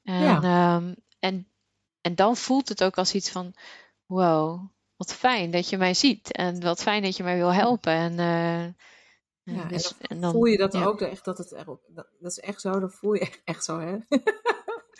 [0.02, 0.42] En, Ja.
[0.42, 1.48] ehm, en,
[2.00, 3.54] en dan voelt het ook als iets van...
[4.06, 6.32] Wow, wat fijn dat je mij ziet.
[6.32, 7.92] En wat fijn dat je mij wil helpen.
[7.92, 8.64] En, eh,
[9.54, 9.62] ja.
[9.62, 10.84] En dus, dan en dan voel je dat ja.
[10.84, 13.78] ook echt, dat het dat, dat is echt zo, dat voel je echt, echt zo,
[13.80, 13.92] hè?
[14.08, 14.32] het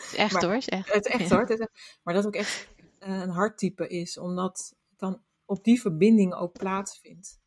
[0.05, 0.55] is echt maar- hoor.
[0.55, 0.93] is echt.
[0.93, 1.35] Het is echt Ja.
[1.35, 1.41] hoor.
[1.41, 5.81] Het is echt- maar dat ook echt een harttype is, omdat het dan op die
[5.81, 7.38] verbinding ook plaatsvindt.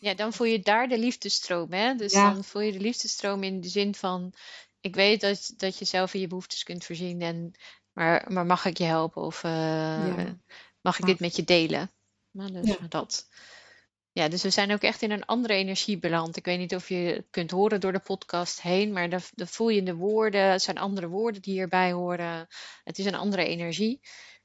[0.00, 1.94] Ja, dan voel je daar de liefdestroom, hè?
[1.94, 2.32] Dus Ja.
[2.32, 4.32] dan voel je de liefdestroom in de zin van:
[4.80, 7.52] ik weet dat, dat je zelf in je behoeftes kunt voorzien, en,
[7.92, 9.50] maar, maar mag ik je helpen of eh,
[10.16, 10.38] Ja.
[10.80, 11.90] mag ik dit met je delen?
[12.30, 12.86] Nou, dus Ja.
[12.88, 13.28] dat.
[14.12, 16.36] Ja, dus we zijn ook echt in een andere energie beland.
[16.36, 19.46] Ik weet niet of je het kunt horen door de podcast heen, maar dan, dan
[19.48, 22.46] voel je in de woorden, het zijn andere woorden die hierbij horen.
[22.84, 24.00] Het is een andere energie.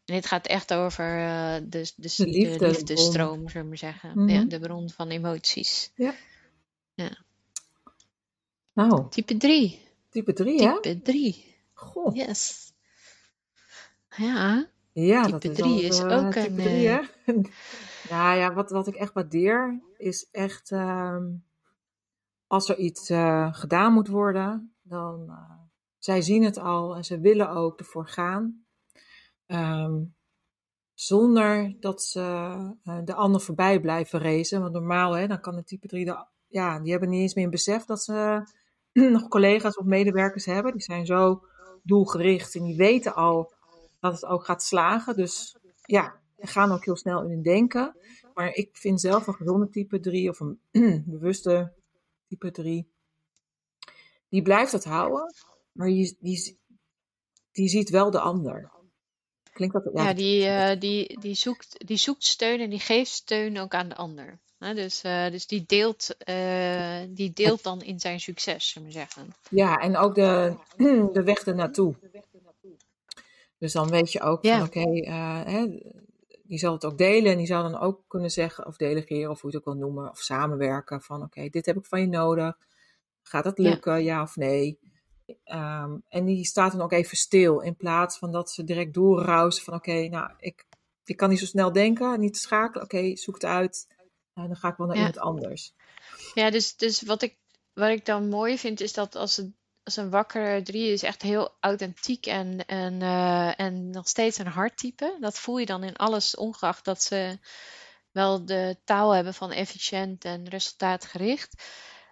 [0.06, 3.68] En dit gaat echt over eh, de, de, De de liefde, de liefdestroom, zullen we
[3.68, 4.12] maar zeggen.
[4.16, 4.30] Mhm.
[4.30, 5.92] Ja, de bron van emoties.
[8.76, 9.80] Nou, Type 3.
[10.10, 10.82] type 3, hè?
[10.82, 11.56] Type 3.
[11.74, 12.16] Goh.
[12.16, 12.74] Yes.
[14.18, 17.34] Ja, Ja, type dat is 3 wel, is eh, ook type een, 3, eh, hè?
[18.14, 21.24] nou ja, wat, wat ik echt waardeer, is echt ehm,
[22.48, 25.38] als er iets eh, gedaan moet worden, dan
[25.98, 28.65] zij zien het al en ze willen ook ervoor gaan.
[29.46, 30.04] Ehm,
[30.94, 32.20] zonder dat ze
[32.84, 34.62] eh, de ander voorbij blijven racen.
[34.62, 37.44] Want normaal, hè, dan kan de type 3, de, ja, die hebben niet eens meer
[37.44, 38.44] een besef dat ze
[38.94, 40.72] nog collega's of medewerkers hebben.
[40.72, 41.44] Die zijn zo
[41.84, 43.54] doelgericht en die weten al
[44.00, 45.16] dat het ook gaat slagen.
[45.16, 47.98] Dus ja, gaan ook heel snel in hun denken.
[48.34, 50.60] Maar ik vind zelf een gezonde type 3 of een
[51.06, 51.74] bewuste
[52.28, 52.88] type 3,
[54.30, 55.34] die blijft het houden,
[55.72, 56.60] maar die, die,
[57.52, 58.72] die ziet wel de ander.
[59.56, 59.90] Klinkt dat?
[59.94, 63.74] ja, dat- die, eh, die, die, zoekt, die zoekt steun en die geeft steun ook
[63.74, 64.40] aan de ander.
[64.60, 68.94] Hè, dus, eh, dus die deelt, eh, die deelt dan in zijn succes, zullen we
[68.94, 69.34] zeggen.
[69.50, 70.56] Ja, en ook de,
[71.14, 71.96] de weg ernaartoe.
[73.58, 74.58] Dus dan weet je ook Ja.
[74.58, 74.84] van oké,
[76.44, 79.42] die zal het ook delen en die zou dan ook kunnen zeggen of delegeren of
[79.42, 82.08] hoe je het ook wil noemen of samenwerken van oké, dit heb ik van je
[82.08, 82.58] nodig.
[83.24, 83.70] Gaat dat Ja.
[83.70, 84.80] lukken, ja, of nee?
[85.44, 89.64] Ehm, en die staat dan ook even stil in plaats van dat ze direct doorrausen
[89.64, 90.66] van oké, nou, ik,
[91.04, 92.84] ik kan niet zo snel denken, niet schakelen.
[92.84, 93.88] Oké, zoek het uit.
[94.34, 95.02] En dan ga ik wel naar Ja.
[95.02, 95.74] iemand anders.
[96.34, 97.38] Ja, dus, dus wat, ik,
[97.74, 99.52] wat ik dan mooi vind is dat als, het,
[99.84, 104.48] als een wakkere drie is echt heel authentiek en, en, eh, en nog steeds een
[104.48, 105.18] harttype.
[105.20, 107.40] Dat voel je dan in alles, ongeacht dat ze
[108.12, 111.64] wel de taal hebben van efficiënt en resultaatgericht.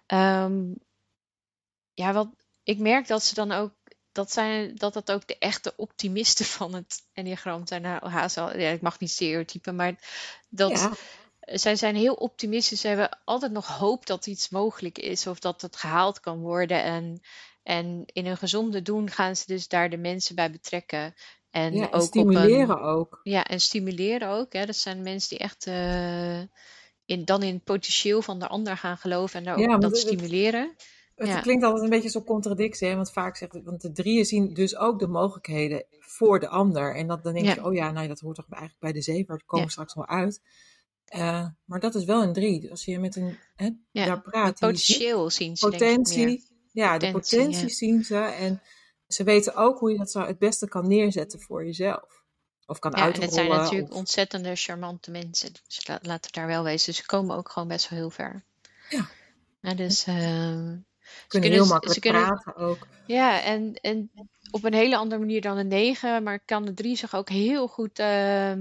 [0.06, 0.72] Ehm,
[1.94, 3.72] ja, wat ik merk dat ze dan ook.
[4.12, 7.82] Dat, zijn, dat dat ook de echte optimisten van het enneagram zijn.
[7.82, 9.94] Nou, haast al, ja, ik mag niet stereotypen, maar
[10.48, 10.92] dat, Ja,
[11.44, 12.80] zij zijn heel optimistisch.
[12.80, 16.82] Ze hebben altijd nog hoop dat iets mogelijk is of dat het gehaald kan worden.
[16.82, 17.20] En,
[17.62, 21.14] en in een gezonde doen gaan ze dus daar de mensen bij betrekken.
[21.50, 22.82] En ja, ook en stimuleren een.
[22.82, 23.20] ook.
[23.22, 24.52] Ja, en stimuleren ook.
[24.52, 24.66] Hè.
[24.66, 26.38] Dat zijn mensen die echt eh,
[27.04, 29.82] in, dan in het potentieel van de ander gaan geloven en daar Ja, ook want
[29.82, 30.62] dat stimuleren.
[30.62, 31.40] Het Ja.
[31.40, 32.94] klinkt altijd een beetje zo'n contradictie, hè?
[32.96, 36.94] want vaak zegt het, want de drieën zien dus ook de mogelijkheden voor de ander.
[36.96, 37.54] En dat, dan denk Ja.
[37.54, 39.70] je, oh ja, nou, dat hoort toch eigenlijk bij de zeven, daar komen Ja.
[39.70, 40.40] straks wel uit.
[41.04, 42.70] Eh, maar dat is wel een drie.
[42.70, 45.96] Als je met een, hè, daar praat, Potentieel zien ze denk ik meer.
[45.96, 48.16] potentie, ja, de Potentie, zien ze.
[48.18, 48.62] En
[49.08, 52.22] ze weten ook hoe je dat zo het beste kan neerzetten voor jezelf.
[52.66, 55.52] Of kan Ja, en het zijn natuurlijk of- ontzettende charmante mensen.
[55.66, 56.86] Dus la- laten we daar wel wezen.
[56.86, 58.44] Dus ze komen ook gewoon best wel heel ver.
[58.90, 59.08] Ja.
[59.60, 60.76] Ja, dus, ehm,
[61.28, 62.86] kunnen kunnen heel makkelijk ze kunnen- praten ook.
[63.06, 64.10] ja, en, en
[64.50, 66.22] op een hele andere manier dan een 9.
[66.22, 67.98] Maar kan de 3 zich ook heel goed.
[67.98, 68.60] ehm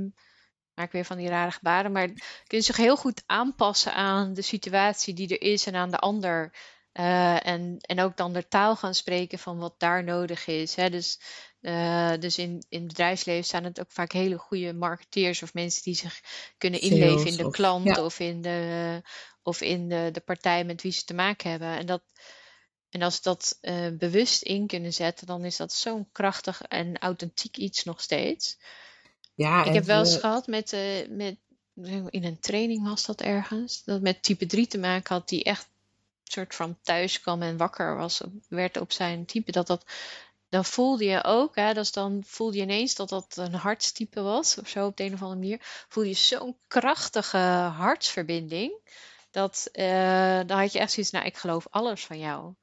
[0.74, 1.92] maak weer van die rare gebaren.
[1.92, 2.08] Maar
[2.48, 6.54] kunnen zich heel goed aanpassen aan de situatie die er is en aan de ander.
[6.94, 10.76] Uh, en, en ook dan de taal gaan spreken van wat daar nodig is.
[10.76, 10.90] Hè?
[10.90, 11.20] Dus,
[11.62, 15.84] uh, dus in, in het bedrijfsleven staan het ook vaak hele goede marketeers of mensen
[15.84, 16.22] die zich
[16.58, 18.04] kunnen inleven in de of, klant ja.
[18.04, 19.02] of in, de,
[19.44, 21.78] of in de, de partij met wie ze te maken hebben.
[21.78, 22.04] En, dat,
[22.94, 26.98] en als ze dat uh, bewust in kunnen zetten, dan is dat zo'n krachtig en
[26.98, 28.58] authentiek iets nog steeds.
[29.36, 30.76] Ja, ik heb wel eens gehad met,
[31.10, 31.36] met,
[32.10, 35.68] in een training was dat ergens, dat met type 3 te maken had, die echt
[36.24, 39.86] soort van thuis kwam en wakker was, werd op zijn type, dat dat,
[40.50, 44.58] dan voelde je ook, hè, dus dan voelde je ineens dat dat een hartstype was,
[44.58, 47.38] of zo op de een of andere manier, voelde je zo'n krachtige
[47.78, 48.74] hartsverbinding,
[49.32, 52.54] dat uh, dan had je echt zoiets, nou, ik geloof alles van jou.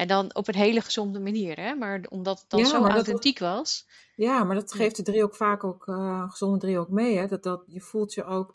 [0.00, 1.74] En dan op een hele gezonde manier, hè?
[1.74, 3.86] maar omdat het dan zo authentiek was.
[4.14, 7.26] Ja, maar dat geeft de drie ook vaak ook, uh, gezonde drie ook mee, hè?
[7.26, 8.54] Dat, dat je voelt je ook,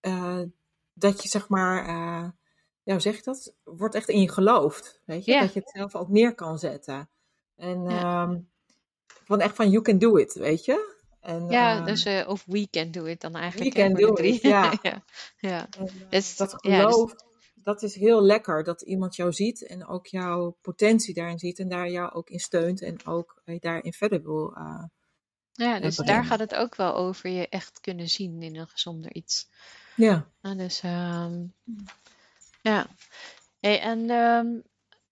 [0.00, 0.40] uh,
[0.92, 1.86] dat je zeg maar
[2.84, 3.54] ja, hoe zeg je dat?
[3.64, 5.00] Wordt echt in je geloofd.
[5.04, 5.40] Weet je?
[5.40, 7.10] Dat je het zelf ook neer kan zetten.
[7.56, 8.22] En ja.
[8.22, 8.48] um,
[9.24, 10.94] van echt van you can do it, weet je?
[11.20, 13.74] En, ja, uh, dus uh, of we can do it dan eigenlijk.
[13.74, 14.72] We can do it, ja.
[14.82, 15.04] ja.
[15.36, 15.66] ja.
[15.78, 17.22] En, uh, dus, dat geloof, dus...
[17.64, 18.64] dat is heel lekker.
[18.64, 21.58] Dat iemand jou ziet en ook jouw potentie daarin ziet.
[21.58, 24.56] En daar jou ook in steunt en ook daarin verder wil
[25.52, 29.14] Ja, dus daar gaat het ook wel over je echt kunnen zien in een gezonder
[29.14, 29.48] iets.
[29.96, 30.26] Ja.
[30.40, 31.54] dus um,
[32.62, 32.86] ja.
[33.60, 34.62] Hey, en um,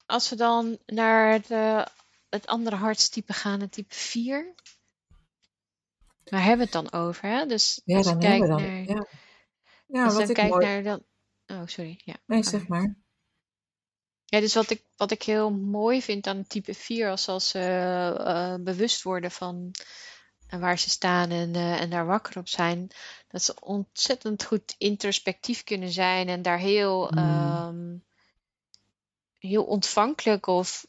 [0.06, 1.84] als we dan naar het, uh,
[2.28, 4.54] het andere hartstype gaan, het type 4.
[6.24, 7.28] Waar hebben we het dan over?
[7.28, 7.46] Hè?
[7.46, 8.84] Dus ja, als dan je kijkt dan, naar.
[8.84, 9.06] Ja,
[9.86, 10.66] ja als wat ik kijkt mooi...
[10.66, 11.02] naar dan.
[11.52, 12.00] Oh, sorry.
[12.04, 12.14] Ja.
[12.26, 12.96] Nee, zeg maar.
[14.24, 17.58] Ja, dus wat ik, wat ik heel mooi vind aan type 4, als, als ze
[18.18, 19.70] uh, bewust worden van
[20.46, 22.90] en waar ze staan en, uh, en daar wakker op zijn,
[23.28, 27.18] dat ze ontzettend goed introspectief kunnen zijn en daar heel, Mm.
[27.18, 28.04] um,
[29.38, 30.86] heel ontvankelijk of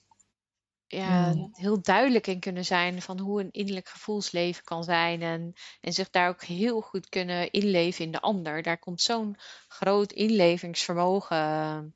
[0.95, 5.93] ja, heel duidelijk in kunnen zijn van hoe een innerlijk gevoelsleven kan zijn en, en
[5.93, 8.62] zich daar ook heel goed kunnen inleven in de ander.
[8.62, 11.95] Daar komt zo'n groot inlevingsvermogen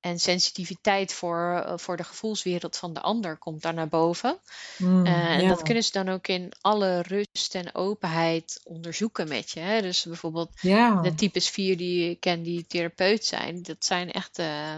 [0.00, 4.40] en sensitiviteit voor, uh, voor de gevoelswereld van de ander komt daar naar boven.
[4.78, 5.48] Mm, Uh, en ja.
[5.48, 9.60] dat kunnen ze dan ook in alle rust en openheid onderzoeken met je.
[9.60, 9.80] Hè?
[9.82, 10.60] Dus bijvoorbeeld
[11.02, 14.74] de types 4 die ik ken die therapeut zijn, dat zijn echt uh,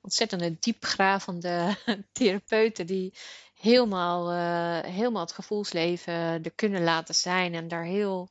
[0.00, 1.76] ontzettende diepgravende
[2.12, 3.14] therapeuten die
[3.54, 8.28] helemaal, uh, helemaal het gevoelsleven er kunnen laten zijn en daar heel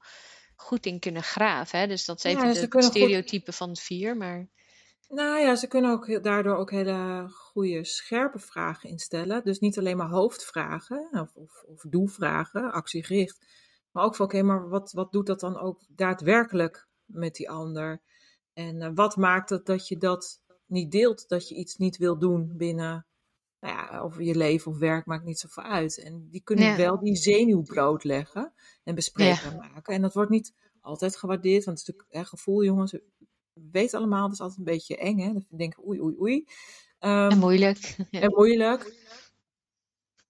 [0.56, 1.80] goed in kunnen graven.
[1.80, 1.88] Hè?
[1.88, 2.84] Dus dat is Ja, even dus goed.
[2.84, 4.48] stereotype van het 4, maar
[5.10, 9.44] Nou ja, ze kunnen ook heel- daardoor ook hele goede, scherpe vragen instellen.
[9.44, 13.46] Dus niet alleen maar hoofdvragen of, of, of doelvragen, actiegericht.
[13.92, 18.02] Maar ook van, oké, maar wat, wat doet dat dan ook daadwerkelijk met die ander?
[18.54, 22.18] En eh, wat maakt het dat je dat niet deelt, dat je iets niet wil
[22.20, 23.06] doen binnen,
[23.60, 25.98] nou ja, of je leven of werk, maakt niet zoveel uit.
[26.04, 29.94] En die kunnen ja, wel die zenuw blootleggen en ja, bespreekbaar maken.
[29.94, 32.98] En dat wordt niet altijd gewaardeerd, want het is natuurlijk hè, gevoel, jongens.
[33.62, 35.34] We weten allemaal, dat is altijd een beetje eng, hè?
[35.34, 36.46] Dat we denken, oei, oei, oei.
[37.00, 37.98] en Ehm, moeilijk.
[38.12, 38.94] En moeilijk.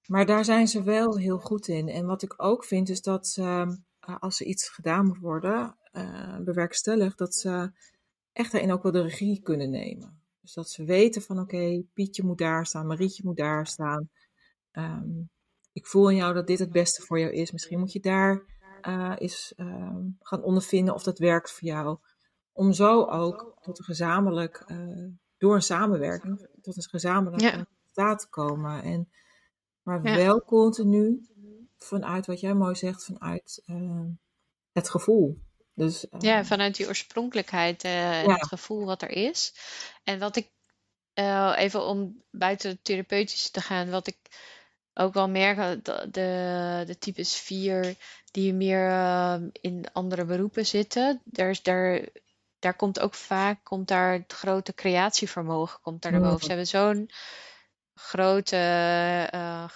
[0.07, 1.89] Maar daar zijn ze wel heel goed in.
[1.89, 5.77] En wat ik ook vind, is dat ze, eh, als er iets gedaan moet worden,
[5.91, 7.71] eh bewerkstelligd, dat ze
[8.31, 10.21] echt daarin ook wel de regie kunnen nemen.
[10.41, 14.09] Dus dat ze weten van, oké, Pietje moet daar staan, Marietje moet daar staan.
[14.71, 15.09] Ehm,
[15.73, 17.51] ik voel in jou dat dit het beste voor jou is.
[17.51, 18.43] Misschien moet je daar
[18.81, 21.97] eh, eens ehm, gaan ondervinden of dat werkt voor jou.
[22.59, 24.77] Om zo ook tot een gezamenlijk, eh,
[25.37, 28.83] door een samenwerking, tot een gezamenlijk Ja, resultaat te komen.
[28.83, 29.09] En,
[29.81, 31.27] maar ja, wel continu
[31.77, 34.05] vanuit wat jij mooi zegt, vanuit eh,
[34.71, 35.41] het gevoel.
[35.73, 39.53] Dus ja, eh, vanuit die oorspronkelijkheid en het ja, gevoel wat er is.
[40.03, 40.49] En wat ik,
[41.55, 44.17] even om buiten het therapeutische te gaan, wat ik
[44.93, 47.95] ook wel merk, de, de, de types 4
[48.31, 48.89] die meer
[49.61, 52.07] in andere beroepen zitten, daar, is, daar,
[52.59, 56.39] daar komt ook vaak komt daar het grote creatievermogen komt daar naar boven.
[56.39, 57.09] Ze hebben zo'n
[57.93, 58.57] grote
[59.31, 59.69] eh,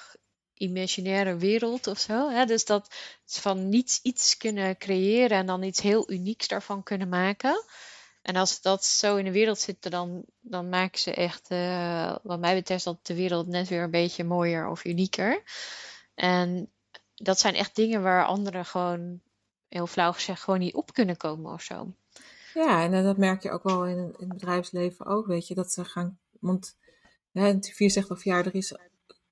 [0.54, 2.30] imaginaire wereld of zo.
[2.30, 2.46] Hè?
[2.46, 7.10] Dus dat ze van niets iets kunnen creëren en dan iets heel unieks daarvan kunnen
[7.10, 7.64] maken.
[8.22, 12.40] En als dat zo in de wereld zit, dan, dan maken ze echt, eh, wat
[12.40, 15.44] mij betreft, dat de wereld net weer een beetje mooier of unieker.
[16.16, 16.72] En
[17.16, 19.22] dat zijn echt dingen waar anderen gewoon,
[19.68, 21.94] heel flauw gezegd, gewoon niet op kunnen komen of zo.
[22.54, 25.56] Ja, en eh, dat merk je ook wel in, in het bedrijfsleven ook, weet je,
[25.56, 26.78] dat ze gaan, want
[27.32, 28.76] hè, vier zegt of ja, er is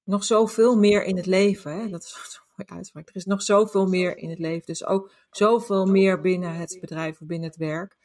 [0.03, 1.89] nog zoveel meer in het leven, hè?
[1.89, 3.09] dat is zo mooi uitspraak.
[3.09, 7.21] Er is nog zoveel meer in het leven, dus ook zoveel meer binnen het bedrijf
[7.21, 7.97] of binnen het werk.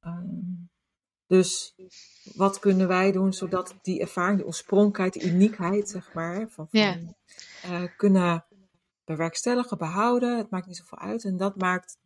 [0.00, 0.66] Ehm,
[1.26, 1.74] Dus
[2.34, 6.68] wat kunnen wij doen zodat die ervaring, die oorspronkelijkheid, die uniekheid, zeg maar, van,
[7.62, 8.44] eh, kunnen
[9.04, 10.36] bewerkstelligen, behouden.
[10.38, 11.24] Het maakt niet zoveel uit.
[11.24, 11.98] En dat maakt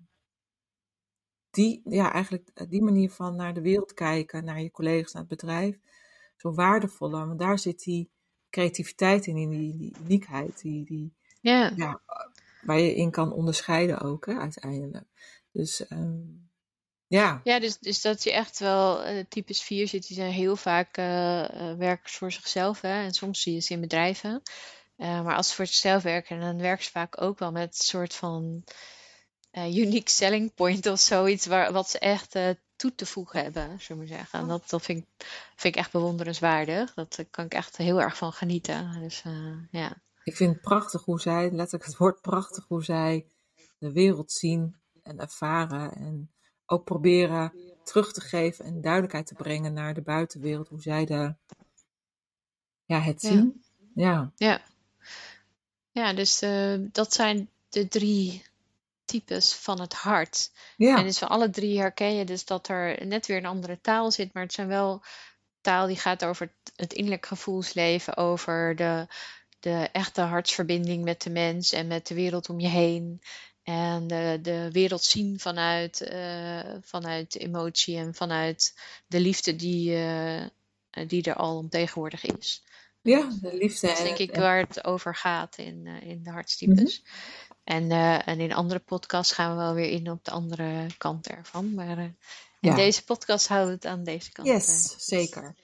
[1.52, 5.22] die, ja, eigenlijk eh, die manier van naar de wereld kijken, naar je collega's, naar
[5.28, 5.78] het bedrijf,
[6.36, 7.26] zo waardevoller.
[7.26, 8.10] Want daar zit die
[8.50, 11.72] creativiteit in, in die, die uniekheid, die, die, Ja.
[11.76, 12.00] ja,
[12.62, 15.06] waar je in kan onderscheiden ook, hè, uiteindelijk.
[15.52, 16.20] Dus ehm,
[17.06, 20.56] ja, Ja, dus, dus dat je echt wel eh, types 4 zit, die zijn heel
[20.56, 22.80] vaak eh, eh, werkers voor zichzelf.
[22.80, 23.02] Hè?
[23.04, 24.42] En soms zie je ze in bedrijven.
[24.96, 27.84] Eh, maar als ze voor zichzelf werken, dan werken ze vaak ook wel met een
[27.84, 28.64] soort van
[29.52, 33.62] eh, unique selling point of zoiets, waar, wat ze echt eh, toe te voegen hebben,
[33.62, 34.38] zullen we maar zeggen.
[34.38, 35.26] En dat, dat vind, ik,
[35.56, 36.94] vind ik echt bewonderenswaardig.
[36.94, 39.00] Dat daar kan ik echt heel erg van genieten.
[39.00, 40.02] Dus eh, ja.
[40.24, 43.26] ik vind het prachtig hoe zij, letterlijk het woord prachtig, hoe zij
[43.78, 45.92] de wereld zien en ervaren.
[45.92, 46.32] En
[46.66, 47.52] ook proberen
[47.84, 51.34] terug te geven en duidelijkheid te brengen naar de buitenwereld, hoe zij de,
[52.84, 53.28] ja, het Ja.
[53.28, 53.64] zien.
[53.94, 54.60] Ja, Ja,
[55.90, 58.42] ja dus eh, dat zijn de drie
[59.12, 60.50] types van het hart.
[60.76, 63.80] En ja, dus van alle drie herken je dus dat er net weer een andere
[63.80, 65.02] taal zit, maar het zijn wel
[65.60, 69.06] taal die gaat over het, innerlijk gevoelsleven, over de,
[69.60, 73.20] de echte hartsverbinding met de mens en met de wereld om je heen.
[73.62, 78.74] En de, de wereld zien vanuit, eh, vanuit emotie en vanuit
[79.06, 80.44] de liefde die, eh,
[81.06, 82.62] die er al tegenwoordig is.
[83.02, 86.02] ja, de liefde Dat is en denk ik en, waar het over gaat in, eh,
[86.10, 86.32] in de Mhm.
[86.32, 87.02] hartstypes.
[87.64, 91.26] En, eh, en in andere podcasts gaan we wel weer in op de andere kant
[91.28, 91.74] ervan.
[91.74, 92.16] Maar eh, in
[92.60, 94.48] ja, deze podcast houden we het aan deze kant.
[94.48, 94.54] eh.
[94.54, 95.54] yes, zeker.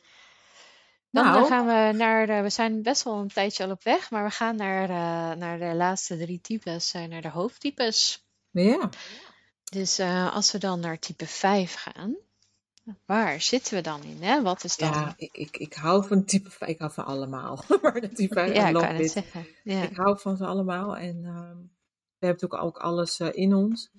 [1.11, 4.11] Dan Nou, gaan we naar, de, we zijn best wel een tijdje al op weg,
[4.11, 8.25] maar we gaan naar, eh, naar de laatste drie types, naar de hoofdtypes.
[8.51, 8.89] ja,
[9.71, 10.01] Dus
[10.33, 12.17] als we dan naar type 5 gaan,
[13.07, 14.23] waar zitten we dan in?
[14.23, 14.43] Hè?
[14.43, 14.91] Wat is dan...
[14.91, 17.65] ja, ik, ik, ik hou van type, vijf- ik hou van allemaal.
[17.83, 19.47] maar de type, I Ja, ik kan het zeggen.
[19.65, 19.83] Ja.
[19.83, 21.57] Ik hou van ze allemaal en ehm,
[22.19, 23.91] we hebben natuurlijk ook alles eh, in ons.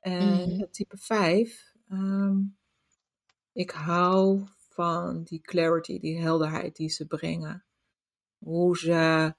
[0.00, 0.60] En Mhm.
[0.60, 2.38] het type 5, ehm,
[3.52, 7.64] ik hou van die clarity, die helderheid die ze brengen.
[8.38, 9.34] Hoe ze,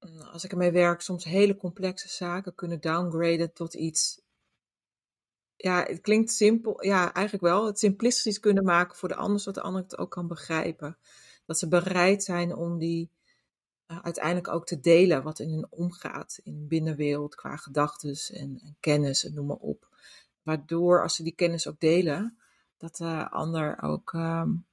[0.00, 4.20] mm, als ik ermee werk, soms hele complexe zaken kunnen downgraden tot iets.
[5.56, 6.84] Ja, het klinkt simpel.
[6.84, 7.66] Ja, eigenlijk wel.
[7.66, 10.98] Het simplistisch kunnen maken voor de ander, zodat de ander het ook kan begrijpen.
[11.46, 13.10] Dat ze bereid zijn om die
[13.90, 16.40] uh, uiteindelijk ook te delen wat in hun omgaat.
[16.42, 19.88] In hun binnenwereld, qua gedachten en, en, kennis en noem maar op.
[20.42, 22.38] Waardoor, als ze die kennis ook delen,
[22.78, 24.66] dat de ander ook um,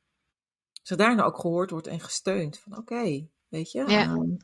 [0.83, 2.59] zich daarna ook gehoord wordt en gesteund.
[2.59, 3.83] Van oké, okay, weet je.
[3.87, 4.11] Ja.
[4.11, 4.37] Um,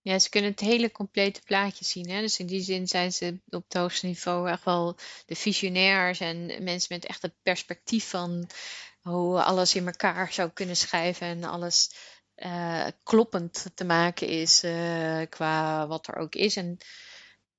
[0.00, 2.10] ja, ze kunnen het hele complete plaatje zien.
[2.10, 2.20] Hè?
[2.20, 4.96] Dus in die zin zijn ze op het hoogste niveau echt wel
[5.26, 8.46] de visionairs en mensen met echt het perspectief van
[9.00, 11.90] hoe alles in elkaar zou kunnen schrijven en alles
[12.36, 16.56] uh, kloppend te maken is uh, qua wat er ook is.
[16.56, 16.78] En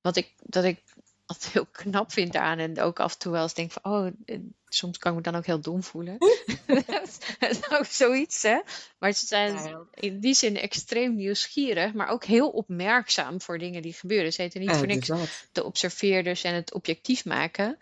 [0.01, 0.83] wat ik, dat ik
[1.25, 4.11] wat heel knap vind daaraan en ook af en toe wel eens denk van, oh,
[4.67, 6.17] soms kan ik me dan ook heel dom voelen.
[7.39, 8.59] dat is ook zoiets, hè.
[8.99, 13.93] Maar ze zijn in die zin extreem nieuwsgierig, maar ook heel opmerkzaam voor dingen die
[13.93, 14.33] gebeuren.
[14.33, 15.09] Ze heten niet ja, voor niks
[15.51, 17.77] de observeerders en het objectief maken.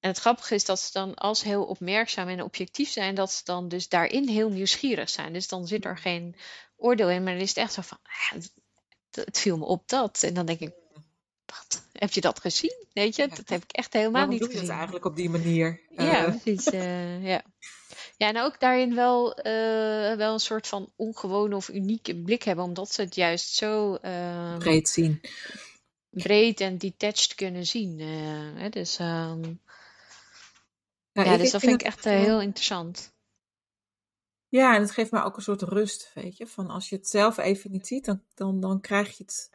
[0.00, 3.44] En het grappige is dat ze dan als heel opmerkzaam en objectief zijn, dat ze
[3.44, 5.32] dan dus daarin heel nieuwsgierig zijn.
[5.32, 6.36] Dus dan zit er geen
[6.76, 8.52] oordeel in, maar dan is het echt zo van, ah, het,
[9.10, 10.22] het viel me op dat.
[10.22, 10.72] En dan denk ik,
[11.46, 11.82] wat?
[11.92, 12.86] Heb je dat gezien?
[12.92, 14.68] Weet je, dat heb ik echt helemaal niet doe je gezien.
[14.68, 15.80] het eigenlijk op die manier?
[15.96, 16.66] Ja, Uh, precies.
[16.66, 17.42] Uh, ja.
[18.16, 22.64] ja, en ook daarin wel, uh, wel een soort van ongewone of unieke blik hebben,
[22.64, 25.20] omdat ze het juist zo uh, breed zien.
[26.10, 27.98] breed en detached kunnen zien.
[28.56, 28.68] Hè?
[28.68, 29.60] Dus, um,
[31.12, 33.12] ja, ja, ik, dus ik dat vind ik echt uh, heel interessant.
[34.48, 36.46] Ja, en het geeft me ook een soort rust, weet je.
[36.46, 39.50] Van als je het zelf even niet ziet, dan, dan, dan krijg je het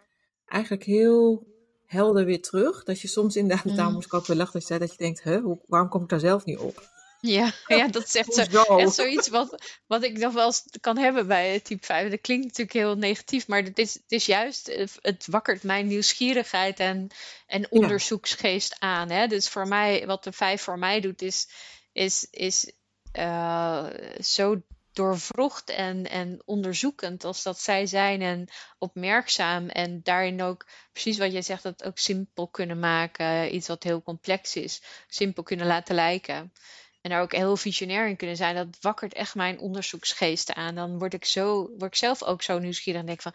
[0.45, 1.47] eigenlijk heel
[1.86, 2.84] helder weer terug.
[2.84, 3.76] Dat je soms inderdaad, Mm.
[3.76, 6.03] daarom moest ik ook weer lachen, dat je zei dat je denkt, hoe, waarom kom
[6.03, 6.89] ik daar zelf niet op?
[7.38, 10.97] Ja, ja dat is echt, zo, echt zoiets wat, wat ik nog wel eens kan
[10.97, 12.09] hebben bij type 5.
[12.09, 15.88] Dat klinkt natuurlijk heel negatief, maar het is, het is juist, eh, het wakkert mijn
[15.88, 17.09] nieuwsgierigheid en,
[17.47, 19.09] en onderzoeksgeest aan.
[19.09, 19.28] Hè?
[19.28, 21.49] Dus voor mij, wat de 5 voor mij doet, is,
[21.91, 22.71] is, is
[23.13, 23.86] uh,
[24.19, 24.61] zo
[24.95, 28.47] doorvrocht en, en onderzoekend als dat zij zijn en
[28.78, 33.84] opmerkzaam en daarin ook precies wat jij zegt, dat ook simpel kunnen maken, iets wat
[33.84, 36.51] heel complex is, simpel kunnen laten lijken.
[37.06, 40.76] En daar ook heel visionair in kunnen zijn, dat wakkert echt mijn onderzoeksgeest aan.
[40.76, 43.34] Dan word ik, zo, word ik zelf ook zo nieuwsgierig en denk van,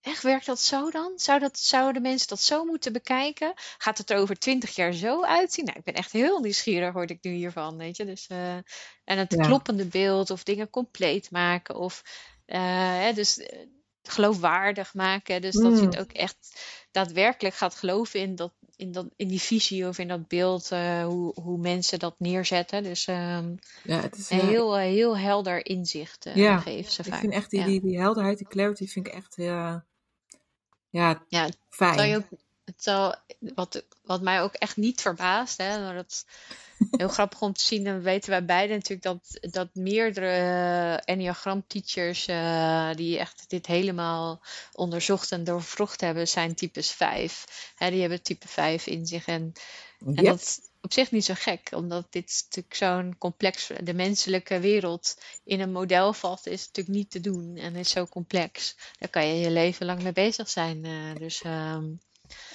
[0.00, 1.12] echt werkt dat zo dan?
[1.16, 3.52] Zou dat, zouden mensen dat zo moeten bekijken?
[3.78, 5.64] Gaat het er over twintig jaar zo uitzien?
[5.64, 8.04] Nou, ik ben echt heel nieuwsgierig, hoorde ik nu hiervan, weet je.
[8.04, 8.54] Dus, uh,
[9.04, 12.02] en het kloppende beeld of dingen compleet maken of...
[12.46, 12.58] Uh,
[12.98, 13.48] hè, dus
[14.02, 15.40] geloofwaardig maken.
[15.40, 16.00] Dus dat je het mm.
[16.00, 16.60] ook echt
[16.90, 21.04] daadwerkelijk gaat geloven in, dat, in, dat, in die visie of in dat beeld, uh,
[21.04, 22.82] hoe, hoe mensen dat neerzetten.
[22.82, 27.00] Dus um, ja, het is, een heel, uh, heel helder inzicht uh, ja, geven ze
[27.00, 27.14] ik vaak.
[27.14, 29.84] Ik vind echt die, die, die helderheid, die clarity, vind ik echt ja,
[31.28, 32.16] ja, fijn.
[32.16, 32.24] Ook,
[32.64, 36.24] het zal, wat, wat mij ook echt niet verbaast, hè, maar dat
[36.90, 37.84] heel grappig om te zien.
[37.84, 43.66] Dan weten wij beiden natuurlijk dat, dat meerdere uh, Enneagram teachers uh, die echt dit
[43.66, 44.42] helemaal
[44.72, 47.72] onderzocht en doorvrocht hebben, zijn types 5.
[47.76, 49.26] Hè, die hebben type 5 in zich.
[49.26, 49.52] En,
[50.14, 54.60] en dat is op zich niet zo gek, omdat dit natuurlijk zo'n complex, de menselijke
[54.60, 58.76] wereld in een model valt, is natuurlijk niet te doen en is zo complex.
[58.98, 60.84] Daar kan je je leven lang mee bezig zijn.
[60.84, 61.44] Uh, dus.
[61.44, 62.00] Um,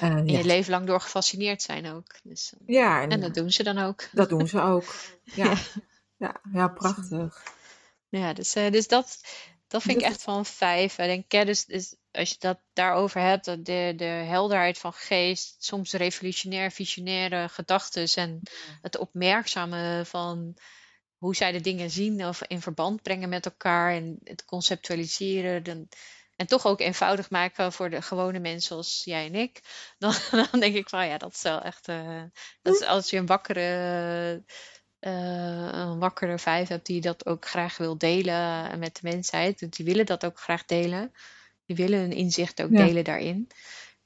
[0.02, 2.16] uh, en je leven lang door gefascineerd zijn ook.
[2.24, 4.08] Dus, uh, ja, en, en, dat doen ze dan ook.
[4.12, 4.86] Dat doen ze ook.
[5.24, 5.58] Ja,
[6.18, 6.42] ja.
[6.54, 7.44] ja, prachtig.
[8.10, 9.22] Ja, dus, dus dat,
[9.68, 10.98] dat vind ik echt van vijf.
[10.98, 15.56] Ik denk, ja, dus, dus als je dat daarover hebt, de, de helderheid van geest,
[15.64, 18.42] soms revolutionair, visionaire gedachten en
[18.82, 20.58] het opmerkzame van
[21.18, 25.64] hoe zij de dingen zien of in verband brengen met elkaar en het conceptualiseren.
[25.64, 25.88] Dan,
[26.40, 29.62] en toch ook eenvoudig maken voor de gewone mensen zoals jij en ik,
[29.98, 31.88] dan, dan denk ik van ja, dat is wel echt.
[31.88, 32.24] Uh,
[32.62, 34.44] dat is als je een wakkere,
[35.00, 39.86] uh, een wakkere vijf hebt die dat ook graag wil delen met de mensheid, die
[39.86, 41.12] willen dat ook graag delen.
[41.66, 43.48] Die willen hun inzicht ook delen daarin.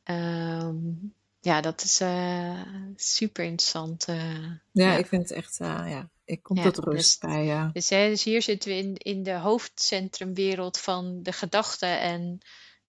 [0.03, 2.61] Um, ja, dat is uh,
[2.95, 4.05] super interessant.
[4.07, 7.45] ja, ja, ik vind het echt, ja, ik kom tot rust dus, bij.
[7.45, 7.69] Ja.
[7.73, 12.39] Dus, hè, dus hier zitten we in, in de hoofdcentrumwereld van de gedachten en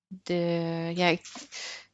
[0.06, 0.92] de.
[0.94, 1.20] Ja, ik,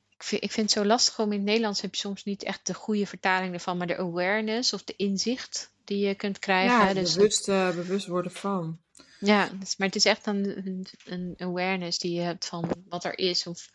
[0.08, 2.42] ik, vind, ik vind het zo lastig om in het Nederlands heb je soms niet
[2.42, 6.86] echt de goede vertaling ervan, maar de awareness of de inzicht die je kunt krijgen.
[6.86, 8.80] Ja, dus, bewust, uh, bewust worden van.
[9.20, 13.04] Ja, dus, maar het is echt een, een, een, awareness die je hebt van wat
[13.04, 13.70] er is of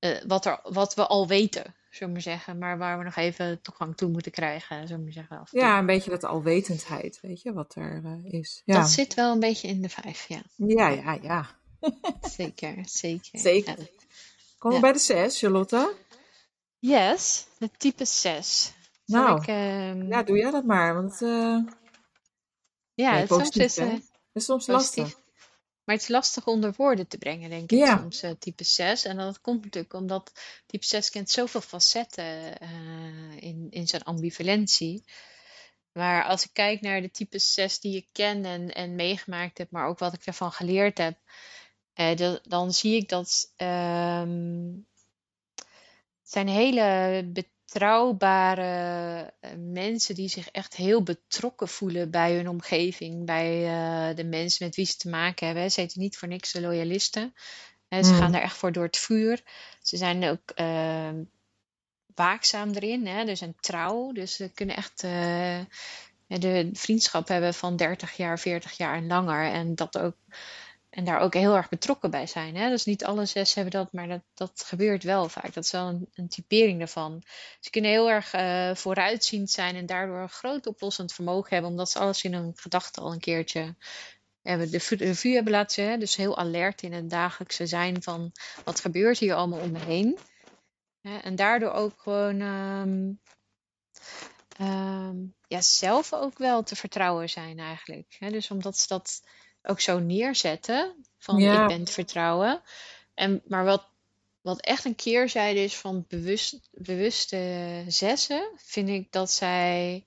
[0.00, 2.58] uh, wat, er, wat we al weten zullen we zeggen.
[2.58, 5.46] Maar waar we nog even toegang toe moeten krijgen, zullen we zeggen.
[5.50, 8.62] ja, een beetje dat alwetendheid, weet je, wat er uh, is.
[8.64, 8.74] Ja.
[8.74, 10.40] Dat zit wel een beetje in de vijf, ja.
[10.56, 11.46] Ja, ja, ja.
[12.36, 13.38] zeker, zeker.
[13.38, 13.78] Zeker.
[13.78, 13.86] Ja.
[14.58, 15.94] Komen we bij de zes, Charlotte?
[16.78, 18.72] Yes, de type 6.
[19.06, 21.58] Nou, ik, uh, ja, doe jij dat maar, want uh,
[22.94, 23.94] ja, het soms is, uh,
[24.32, 25.14] is soms lastig.
[25.88, 27.98] Maar het is lastig onder woorden te brengen, denk ik, ja.
[27.98, 29.04] soms, uh, type 6.
[29.04, 30.32] En dat komt natuurlijk omdat
[30.66, 35.04] type 6 kent zoveel facetten uh, in, in zijn ambivalentie.
[35.92, 39.70] Maar als ik kijk naar de type 6 die ik ken en, en meegemaakt heb,
[39.70, 41.18] maar ook wat ik ervan geleerd heb,
[41.94, 44.86] uh, de, dan zie ik dat um,
[46.22, 47.30] zijn hele
[47.72, 54.24] betrouwbare uh, mensen die zich echt heel betrokken voelen bij hun omgeving, bij uh, de
[54.24, 55.70] mensen met wie ze te maken hebben.
[55.70, 57.34] Ze heten niet voor niks de loyalisten.
[57.88, 58.18] Uh, ze mm.
[58.18, 59.42] gaan daar echt voor door het vuur.
[59.82, 61.22] Ze zijn ook ehm,
[62.14, 63.24] waakzaam erin, hè?
[63.24, 64.12] dus een trouw.
[64.12, 65.00] Dus ze kunnen echt
[66.26, 69.52] de vriendschap hebben van 30 jaar, 40 jaar en langer.
[69.52, 70.16] En dat ook
[70.90, 72.56] en daar ook heel erg betrokken bij zijn.
[72.56, 72.68] Hè?
[72.68, 75.54] Dus niet alle zes hebben dat, maar dat, dat gebeurt wel vaak.
[75.54, 77.22] Dat is wel een, een typering daarvan.
[77.60, 81.90] Ze kunnen heel erg uh, vooruitziend zijn en daardoor een groot oplossend vermogen hebben, omdat
[81.90, 83.76] ze alles in hun gedachten al een keertje
[84.42, 86.00] hebben de revue hebben laten zien.
[86.00, 88.32] Dus heel alert in het dagelijkse zijn van
[88.64, 90.18] wat gebeurt hier allemaal om me heen.
[91.22, 93.20] En daardoor ook gewoon um,
[94.60, 98.16] um, ja, zelf ook wel te vertrouwen zijn eigenlijk.
[98.18, 99.20] Dus omdat ze dat
[99.62, 101.06] ook zo neerzetten.
[101.18, 102.62] Van ik ben te vertrouwen.
[103.14, 103.88] En, maar wat,
[104.40, 110.06] wat echt een keerzijde is van bewust, bewuste zessen, vind ik dat zij,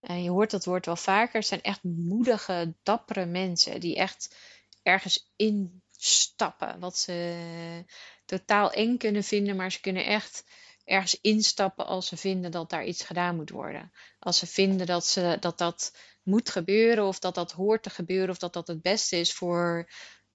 [0.00, 4.36] en je hoort dat woord wel vaker, zijn echt moedige, dappere mensen die echt
[4.82, 6.80] ergens instappen.
[6.80, 7.84] Wat ze
[8.24, 10.44] totaal eng kunnen vinden, maar ze kunnen echt
[10.84, 13.92] ergens instappen als ze vinden dat daar iets gedaan moet worden.
[14.18, 18.30] Als ze vinden dat ze, dat, dat moet gebeuren, of dat dat hoort te gebeuren,
[18.30, 19.88] of dat dat het beste is voor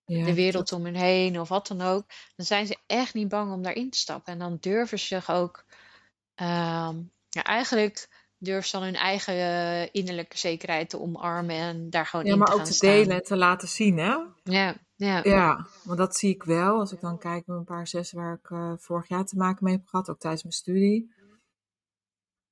[0.06, 2.04] de wereld om hen heen, of wat dan ook,
[2.36, 4.34] dan zijn ze echt niet bang om daarin te stappen.
[4.34, 5.66] En dan durven ze zich ook,
[6.42, 6.90] uh,
[7.30, 12.26] ja, eigenlijk durven ze dan hun eigen uh, innerlijke zekerheid te omarmen en daar gewoon
[12.26, 14.16] ja, in te gaan Ja, maar ook te delen en te laten zien, hè?
[14.44, 15.20] Ja, ja.
[15.24, 16.80] Ja, want dat zie ik wel.
[16.80, 19.64] Als ik dan kijk naar een paar zessen waar ik uh, vorig jaar te maken
[19.64, 21.16] mee heb gehad, ook tijdens mijn studie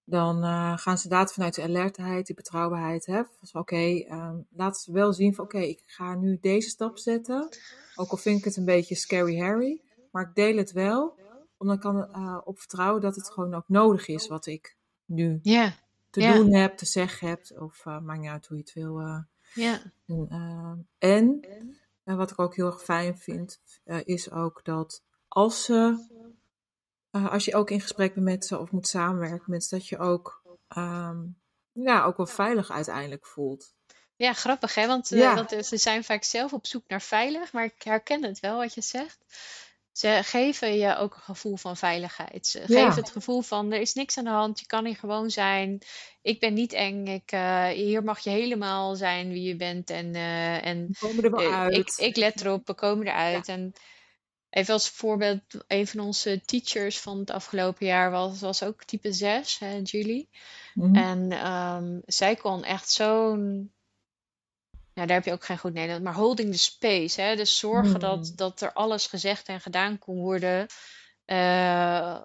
[0.06, 3.06] dan uh, gaan ze inderdaad vanuit de alertheid, die betrouwbaarheid.
[3.06, 6.70] Hè, oké, okay, um, laten ze wel zien van oké, okay, ik ga nu deze
[6.70, 7.49] stap zetten.
[7.95, 9.82] Ook al vind ik het een beetje scary Harry.
[10.12, 11.20] maar ik deel het wel,
[11.58, 15.39] omdat ik kan uh, op vertrouwen dat het gewoon ook nodig is wat ik nu
[16.10, 18.99] te doen heb, te zeggen heb, of uh, maakt niet uit hoe je het wil.
[18.99, 19.20] eh.
[19.53, 19.82] ja.
[20.06, 21.39] en eh, en
[22.03, 25.97] eh, wat ik ook heel erg fijn vind, eh, is ook dat als ze,
[27.16, 29.88] eh, als je ook in gesprek bent met ze of moet samenwerken met ze, dat
[29.88, 31.18] je ook, ehm,
[31.72, 33.74] ja, ook wel veilig uiteindelijk voelt.
[34.16, 37.53] Ja, grappig hè, want, eh, want eh, ze zijn vaak zelf op zoek naar veilig,
[37.53, 39.18] maar ik herken het wel wat je zegt.
[39.91, 42.47] Ze geven je ook een gevoel van veiligheid.
[42.47, 45.30] Ze geven het gevoel van er is niks aan de hand, je kan hier gewoon
[45.30, 45.82] zijn.
[46.22, 47.30] Ik ben niet eng, ik,
[47.76, 49.89] hier mag je helemaal zijn wie je bent.
[49.89, 50.16] En,
[50.61, 51.97] en we komen er wel eh, ik, uit.
[51.97, 53.11] ik let erop, we komen Ja.
[53.11, 53.47] eruit.
[53.47, 53.74] En
[54.56, 59.14] even als voorbeeld, een van onze teachers van het afgelopen jaar was, was ook type
[59.14, 60.30] 6, hè, Julie.
[60.74, 60.95] Mhm.
[60.95, 63.74] En ehm, zij kon echt zo'n
[64.93, 66.03] ja, daar heb je ook geen goed Nederlands.
[66.03, 67.22] Maar holding the space.
[67.22, 67.36] Hè?
[67.36, 68.36] Dus zorgen dat, Hmm.
[68.36, 70.68] dat er alles gezegd en gedaan kon worden.
[71.26, 72.22] eh,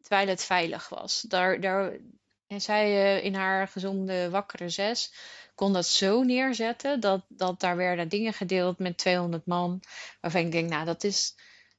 [0.00, 1.20] terwijl het veilig was.
[1.20, 1.98] Daar, daar,
[2.46, 5.12] en zij eh, in haar gezonde wakkere zes
[5.54, 7.00] kon dat zo neerzetten.
[7.00, 9.80] Dat, dat daar werden dingen gedeeld met 200 man.
[10.20, 11.34] Waarvan ik denk, nou dat is...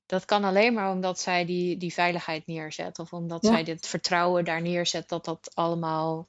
[0.06, 3.00] Dat kan alleen maar omdat zij die, die veiligheid neerzet.
[3.00, 5.10] Of omdat zij dit vertrouwen daar neerzet.
[5.10, 6.28] Dat dat allemaal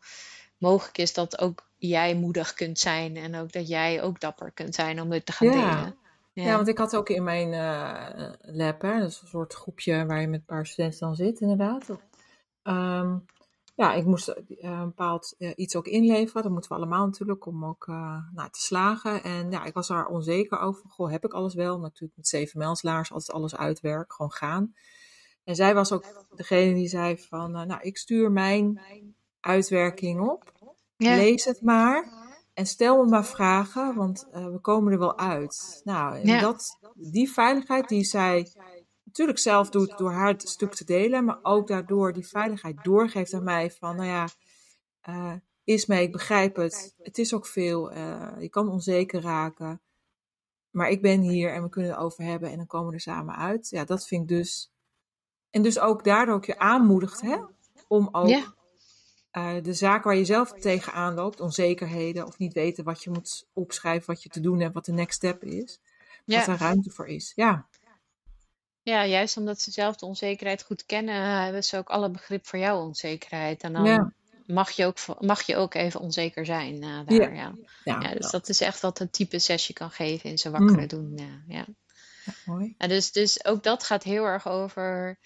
[0.58, 4.74] mogelijk is dat ook jij moedig kunt zijn en ook dat jij ook dapper kunt
[4.74, 5.52] zijn om dit te gaan ja.
[5.52, 5.96] delen.
[6.32, 9.54] Ja, Ja, want ik had ook in mijn eh, lab, hè, dat is een soort
[9.54, 11.90] groepje waar je met een paar studenten dan zit, inderdaad.
[12.62, 13.16] Ehm,
[13.76, 16.42] ja, ik moest eh, een bepaald eh, iets ook inleveren.
[16.42, 19.22] Dat moeten we allemaal natuurlijk, om ook eh, nou, te slagen.
[19.22, 20.88] En ja, ik was daar onzeker over.
[20.88, 21.78] Goh, heb ik alles wel?
[21.78, 24.74] Natuurlijk met zeven mijlslaars altijd alles uitwerk, gewoon gaan.
[25.44, 28.80] En zij was ook degene die zei van, nou, ik stuur mijn
[29.40, 30.52] uitwerking op.
[30.96, 32.12] ja, Lees het maar
[32.54, 35.80] en stel me maar vragen, want we komen er wel uit.
[35.84, 38.52] Nou, ja, dat, die veiligheid die zij
[39.16, 43.34] natuurlijk zelf doet door haar het stuk te delen, maar ook daardoor die veiligheid doorgeeft
[43.34, 44.28] aan mij van, nou ja,
[45.00, 45.32] eh
[45.64, 46.94] Ismee, ik begrijp het.
[47.02, 47.90] Het is ook veel.
[47.92, 49.80] eh, je kan onzeker raken.
[50.70, 53.00] Maar ik ben hier en we kunnen het over hebben en dan komen we er
[53.00, 53.68] samen uit.
[53.68, 54.70] Ja, dat vind ik dus.
[55.50, 57.36] En dus ook daardoor ook je aanmoedigt, hè?
[57.88, 58.54] Om ook ja,
[59.30, 63.48] eh, de zaken waar je zelf tegenaan loopt, onzekerheden of niet weten wat je moet
[63.52, 65.80] opschrijven, wat je te doen hebt, wat de next step is,
[66.24, 67.32] dat daar ruimte voor is.
[67.34, 67.68] Ja,
[68.86, 72.58] Ja, juist omdat ze zelf de onzekerheid goed kennen, hebben ze ook alle begrip voor
[72.58, 73.62] jouw onzekerheid.
[73.62, 74.14] En ja, dan
[74.46, 77.54] mag je ook, mag je ook even onzeker zijn eh, ja, daar, ja.
[77.84, 78.48] ja, Ja, dus dat.
[78.48, 81.18] is echt wat een type sessie kan geven in zijn wakkere Mm, doen.
[81.46, 81.66] Ja,
[82.44, 82.74] mooi.
[82.78, 85.18] Dus, dus ook dat gaat heel erg over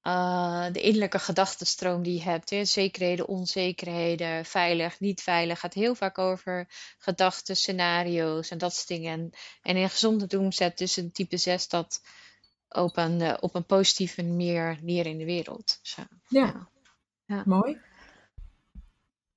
[0.00, 2.50] eh, de innerlijke gedachtenstroom die je hebt.
[2.50, 2.64] Hè?
[2.64, 5.60] Zekerheden, onzekerheden, veilig, niet veilig.
[5.60, 6.66] Gaat heel vaak over
[6.98, 9.12] gedachten, scenario's en dat soort dingen.
[9.12, 9.30] En,
[9.62, 12.00] en in gezonde doen zet dus een type 6 dat
[12.76, 15.78] op een, eh, op een positieve manier neer in de wereld.
[15.82, 16.68] Zo, Ja,
[17.24, 17.78] ja, mooi.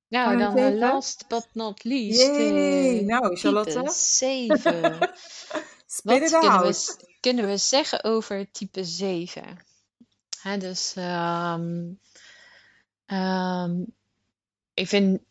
[0.07, 0.77] Nou, dan even?
[0.77, 4.99] last but not least, eh, Nou, type Charlotte, 7.
[5.87, 9.43] spit it Wat kunnen we, kunnen we zeggen over type 7?
[10.41, 11.91] Hè, dus ehm,
[13.05, 13.83] ehm,
[14.73, 15.21] ik vind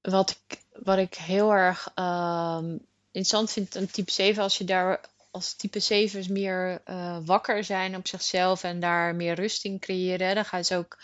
[0.00, 2.70] wat ik, wat ik heel erg ehm,
[3.06, 5.00] interessant vind aan type 7, als je daar
[5.32, 10.34] als type 7's meer eh, wakker zijn op zichzelf en daar meer rust in creëren,
[10.34, 10.98] dan gaan ze ook,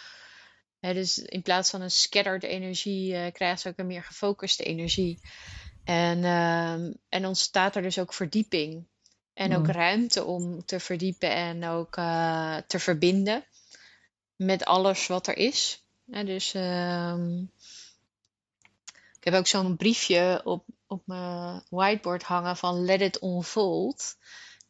[0.81, 4.65] hè, dus in plaats van een scattered energie, eh, krijgen ze ook een meer gefocuste
[4.65, 5.21] energie.
[5.85, 8.87] En, ehm, en ontstaat er dus ook verdieping.
[9.35, 13.45] En ook Mm, ruimte om te verdiepen en ook eh, te verbinden
[14.37, 15.85] met alles wat er is.
[16.05, 17.41] Dus ehm,
[19.19, 24.17] ik heb ook zo'n briefje op, op mijn whiteboard hangen van Let it unfold.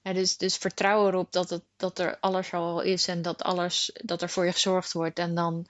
[0.03, 4.23] Dus, dus vertrouw erop dat, het, dat er alles al is en dat, alles, dat
[4.23, 5.19] er voor je gezorgd wordt.
[5.19, 5.66] En dan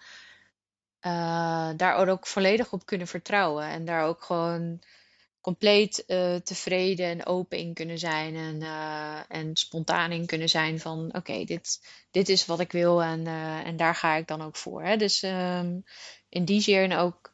[1.00, 3.64] eh, daar ook volledig op kunnen vertrouwen.
[3.64, 4.82] En daar ook gewoon
[5.40, 8.36] compleet eh, tevreden en open in kunnen zijn.
[8.36, 11.80] En, eh, en spontaan in kunnen zijn van oké, dit,
[12.10, 13.26] dit is wat ik wil en,
[13.64, 14.82] en daar ga ik dan ook voor.
[14.82, 14.96] Hè?
[14.96, 15.80] Dus ehm,
[16.28, 17.32] in die zin ook,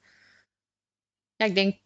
[1.37, 1.81] ja, ik denk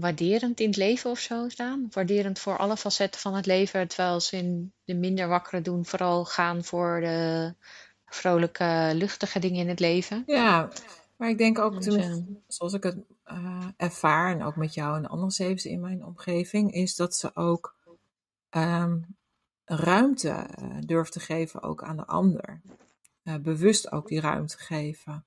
[0.00, 1.86] waarderend in het leven of zo staan.
[1.90, 3.88] Waarderend voor alle facetten van het leven.
[3.88, 7.54] Terwijl ze in de minder wakkere doen vooral gaan voor de
[8.06, 10.22] vrolijke, luchtige dingen in het leven.
[10.26, 10.68] Ja,
[11.16, 15.02] maar ik denk ook, Dus, zoals ik het eh, ervaar, en ook met jou en
[15.02, 17.76] de andere zevens in mijn omgeving, is dat ze ook
[18.50, 18.98] ehm,
[19.64, 22.60] ruimte eh, durft te geven ook aan de ander.
[23.22, 25.24] Eh, bewust ook die ruimte geven.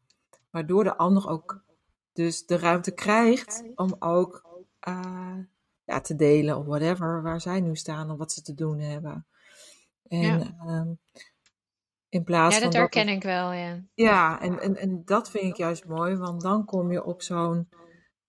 [0.49, 1.63] Waardoor de ander ook
[2.13, 4.43] dus de ruimte krijgt om ook
[4.85, 5.37] eh,
[5.83, 9.25] ja, te delen of whatever, waar zij nu staan of wat ze te doen hebben.
[10.07, 10.55] En Ja.
[10.65, 10.93] ehm,
[12.09, 13.83] in plaats Ja, van dat dat herken ik wel, ja.
[13.93, 17.69] ja, en, en, en dat vind ik juist mooi, want dan kom je op zo'n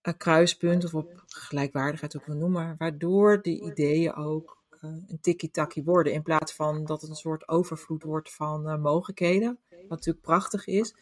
[0.01, 5.85] eh, kruispunt of op gelijkwaardigheid, ook wel noemen, waardoor die ideeën ook eh, een tikkie-takkie
[5.85, 10.67] worden, in plaats van dat het een soort overvloed wordt van mogelijkheden, wat natuurlijk prachtig
[10.67, 10.95] is,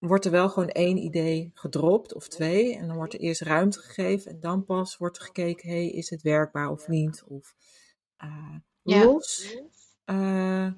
[0.00, 2.76] wordt er wel gewoon één idee gedropt of twee.
[2.76, 6.10] En dan wordt er eerst ruimte gegeven en dan pas wordt er gekeken, hey, is
[6.10, 7.24] het werkbaar of niet?
[7.26, 7.54] Of
[8.82, 9.04] Ja.
[9.04, 9.56] los.
[10.04, 10.72] eh,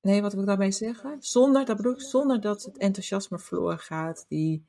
[0.00, 1.16] nee, wat wil ik daarmee zeggen?
[1.22, 4.24] Zonder, dat bedoel ik, zonder dat het enthousiasme verloren gaat.
[4.28, 4.66] Die,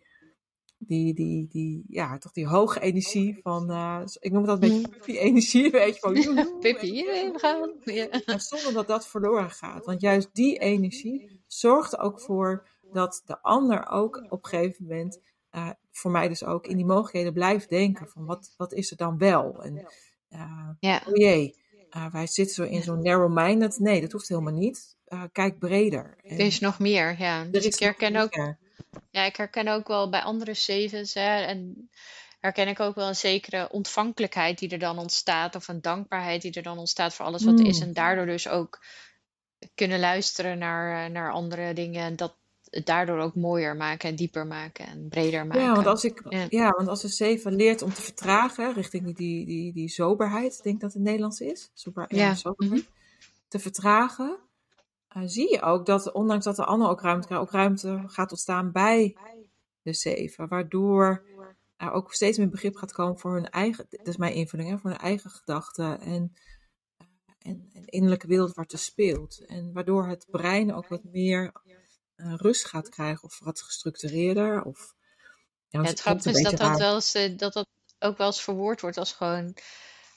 [0.78, 4.78] die, die, die, ja, toch die hoge energie van, eh, ik noem het altijd een
[4.82, 5.04] beetje Mm.
[5.04, 6.78] puppy energie, weet je, van je.
[6.82, 7.74] hierheen gaan.
[7.84, 8.38] Ja.
[8.40, 9.86] Zonder dat dat verloren gaat.
[9.86, 15.20] Want juist die energie zorgt ook voor dat de ander ook op een gegeven moment,
[15.50, 18.08] eh, voor mij dus ook, in die mogelijkheden blijft denken.
[18.10, 19.64] Van wat, wat is er dan wel?
[19.64, 19.86] En
[20.30, 21.02] eh, Ja.
[21.08, 21.56] oh jee,
[21.90, 23.80] eh, wij zitten zo in zo'n narrow-minded.
[23.80, 24.98] Nee, dat hoeft helemaal niet.
[25.06, 26.16] Eh, kijk breder.
[26.24, 27.44] Er is nog meer, ja.
[27.44, 28.58] Dus ik herken ook, meer.
[29.12, 31.90] ja, ik herken ook wel bij andere zevens, hè, en
[32.40, 36.54] herken ik ook wel een zekere ontvankelijkheid die er dan ontstaat, of een dankbaarheid die
[36.54, 37.84] er dan ontstaat voor alles wat er is, Mm.
[37.88, 38.84] en daardoor dus ook
[39.76, 42.38] kunnen luisteren naar, eh, naar andere dingen en dat
[42.72, 45.92] het daardoor ook mooier maken en dieper maken en breder Ja, want maken.
[45.92, 46.46] als ik, Ja.
[46.50, 50.58] ja, want als de zeven leert om te vertragen, richting die, die, die, die soberheid,
[50.58, 52.80] ik denk dat het Nederlands is, sober, ja, mhm.
[53.48, 54.38] te vertragen,
[55.08, 58.32] eh, zie je ook dat, ondanks dat de ander ook ruimte krijgt, ook ruimte gaat
[58.32, 59.18] ontstaan bij
[59.82, 61.24] de zeven, waardoor
[61.78, 64.78] er ook steeds meer begrip gaat komen voor hun eigen, dat is mijn invulling, hè,
[64.78, 66.34] voor hun eigen gedachten en,
[67.40, 69.46] en, en innerlijke wereld waar het speelt.
[69.46, 71.52] En waardoor het brein ook wat meer
[72.36, 74.94] rust gaat krijgen, of wat gestructureerder, of
[75.68, 77.68] ja, Ja, het grappige is dat dat, wel eens, eh, dat dat
[78.00, 79.56] ook wel eens verwoord wordt als gewoon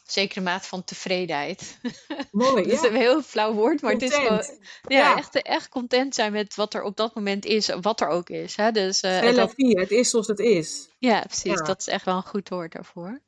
[0.04, 1.78] zekere mate van tevredenheid.
[2.30, 2.88] Mooi, Dat is ja.
[2.88, 4.44] een heel flauw woord, maar het is gewoon
[4.82, 5.16] ja, Ja.
[5.16, 8.56] echt, echt content zijn met wat er op dat moment is, wat er ook is.
[8.56, 8.70] Hè?
[8.70, 10.88] Dus eh, la dat, het is zoals het is.
[10.98, 13.22] ja, precies, Ja, dat is echt wel een goed woord daarvoor.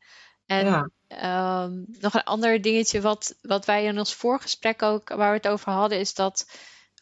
[0.46, 5.36] En ehm, nog een ander dingetje wat, wat wij in ons voorgesprek ook, waar we
[5.36, 6.46] het over hadden, is dat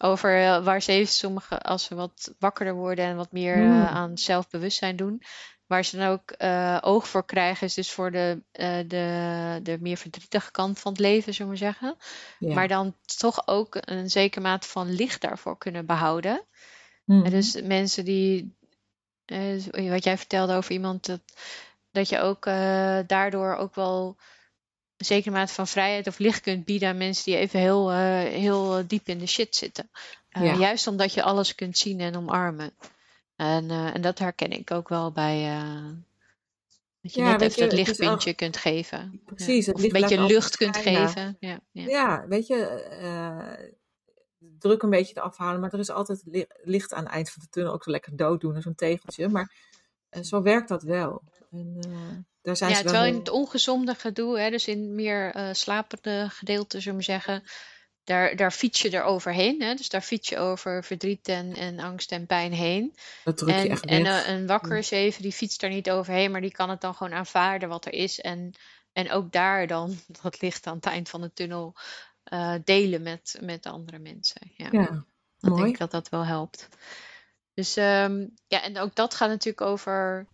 [0.05, 3.87] over eh, waar ze sommigen, als ze wat wakkerder worden en wat meer eh, Mm,
[3.87, 5.23] aan zelfbewustzijn doen,
[5.67, 9.79] waar ze dan ook eh, oog voor krijgen, is dus voor de, eh, de, de
[9.81, 11.97] meer verdrietige kant van het leven, zullen we maar zeggen.
[12.39, 16.47] Maar dan toch ook een zekere mate van licht daarvoor kunnen behouden.
[17.07, 17.31] En Mhm.
[17.31, 18.57] dus mensen die,
[19.25, 21.21] eh, wat jij vertelde over iemand, dat,
[21.91, 24.17] dat je ook eh, daardoor ook wel
[25.05, 28.87] zekere mate van vrijheid of licht kunt bieden aan mensen die even heel, eh, heel
[28.87, 29.91] diep in de shit zitten.
[30.29, 30.55] Eh, Ja.
[30.55, 32.71] juist omdat je alles kunt zien en omarmen.
[33.37, 35.43] En, eh, en dat herken ik ook wel bij,
[37.01, 39.21] dat je Ja, net even je, dat ook, lichtpuntje kunt geven.
[39.25, 41.37] Precies, Of een beetje lucht kunt geven.
[41.41, 41.87] Ja, ja.
[41.87, 42.83] Ja, weet je,
[44.59, 47.43] druk een beetje eraf halen, maar er is altijd li- licht aan het eind van
[47.43, 49.29] de tunnel, ook zo lekker dooddoen, zo'n tegeltje.
[49.29, 49.53] Maar
[50.23, 51.23] zo werkt dat wel.
[51.51, 51.77] En
[52.45, 55.49] daar zijn Ja, ze wel terwijl in het ongezonde gedoe, hè, dus in meer eh
[55.53, 57.45] slapende gedeelte, zullen we zeggen,
[58.05, 59.63] daar, daar fiets je er overheen.
[59.63, 62.95] Hè, dus daar fiets je over verdriet en, en angst en pijn heen.
[63.25, 66.31] Dat druk je En, echt en eh, een wakker zeven, die fietst daar niet overheen,
[66.31, 68.21] maar die kan het dan gewoon aanvaarden wat er is.
[68.21, 68.55] En,
[68.93, 71.75] en ook daar dan dat licht aan het eind van de tunnel
[72.25, 74.53] eh, delen met, met de andere mensen.
[74.57, 75.05] Ja, Ja,
[75.39, 76.69] dan denk ik dat dat wel helpt.
[77.55, 80.27] Dus ehm, ja, en ook dat gaat natuurlijk over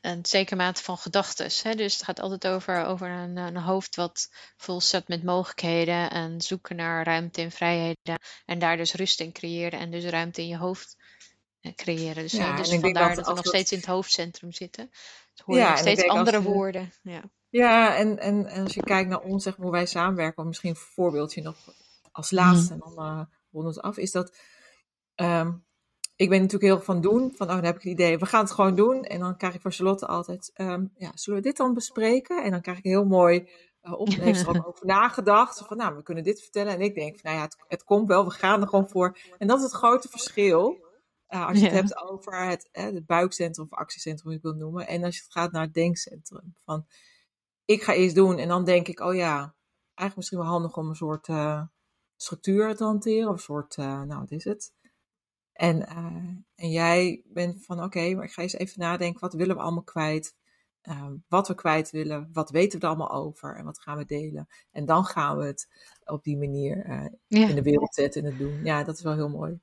[0.00, 1.62] een zekere mate van gedachtes.
[1.62, 1.74] Hè?
[1.74, 6.40] Dus het gaat altijd over, over een, een hoofd wat vol staat met mogelijkheden en
[6.40, 8.18] zoeken naar ruimte en vrijheden.
[8.46, 10.96] En daar dus rust in creëren en dus ruimte in je hoofd
[11.60, 12.22] eh, creëren.
[12.22, 14.90] Dus, eh, Ja, dus vandaar dat dat we nog steeds in het hoofdcentrum zitten.
[15.44, 16.92] Hoor je nog Ja, ik steeds andere woorden.
[17.02, 17.22] Ja.
[17.50, 20.70] Ja, en, en, en als je kijkt naar ons, zeg maar, hoe wij samenwerken, misschien
[20.70, 21.56] een voorbeeldje nog
[22.12, 22.44] als Mhm.
[22.44, 24.36] laatste, en dan uh, ronden we het af, is dat
[25.14, 25.66] um,
[26.18, 28.42] ik ben natuurlijk heel van doen, van oh, dan heb ik het idee, we gaan
[28.42, 29.02] het gewoon doen.
[29.02, 32.44] En dan krijg ik van Charlotte altijd, um, ja, zullen we dit dan bespreken?
[32.44, 33.48] En dan krijg ik heel mooi
[33.82, 36.72] uh, op, en heeft er ook over nagedacht, van nou, we kunnen dit vertellen.
[36.72, 39.18] En ik denk, van, nou ja, het, het komt wel, we gaan er gewoon voor.
[39.38, 40.86] En dat is het grote verschil.
[41.28, 41.70] Uh, als je ja.
[41.70, 44.86] het hebt over het, eh, het buikcentrum of actiecentrum, ik wil het noemen.
[44.86, 46.54] En als je het gaat naar het denkcentrum.
[46.64, 46.86] Van,
[47.64, 49.36] ik ga eerst doen en dan denk ik, oh ja,
[49.94, 51.62] eigenlijk misschien wel handig om een soort uh,
[52.16, 53.28] structuur te hanteren.
[53.28, 54.72] Of een soort, nou wat is het?
[55.58, 59.32] En, uh, en jij bent van, oké, okay, maar ik ga eens even nadenken, wat
[59.32, 60.36] willen we allemaal kwijt?
[61.28, 64.48] wat we kwijt willen, wat weten we er allemaal over en wat gaan we delen?
[64.72, 65.68] En dan gaan we het
[66.04, 66.86] op die manier
[67.26, 67.48] ja.
[67.48, 68.64] in de wereld zetten en het doen.
[68.64, 69.60] Ja, dat is wel heel mooi.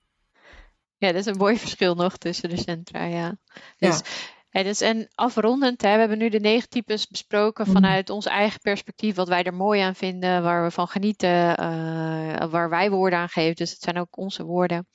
[0.98, 3.38] Ja, dat is een mooi verschil nog tussen de centra, ja.
[3.78, 4.02] Dus, ja.
[4.50, 7.74] Ja, dus en afrondend, hè, we hebben nu de negen types besproken Mhm.
[7.74, 12.50] vanuit ons eigen perspectief, wat wij er mooi aan vinden, waar we van genieten, eh,
[12.50, 13.56] waar wij woorden aan geven.
[13.56, 14.88] Dus het zijn ook onze woorden.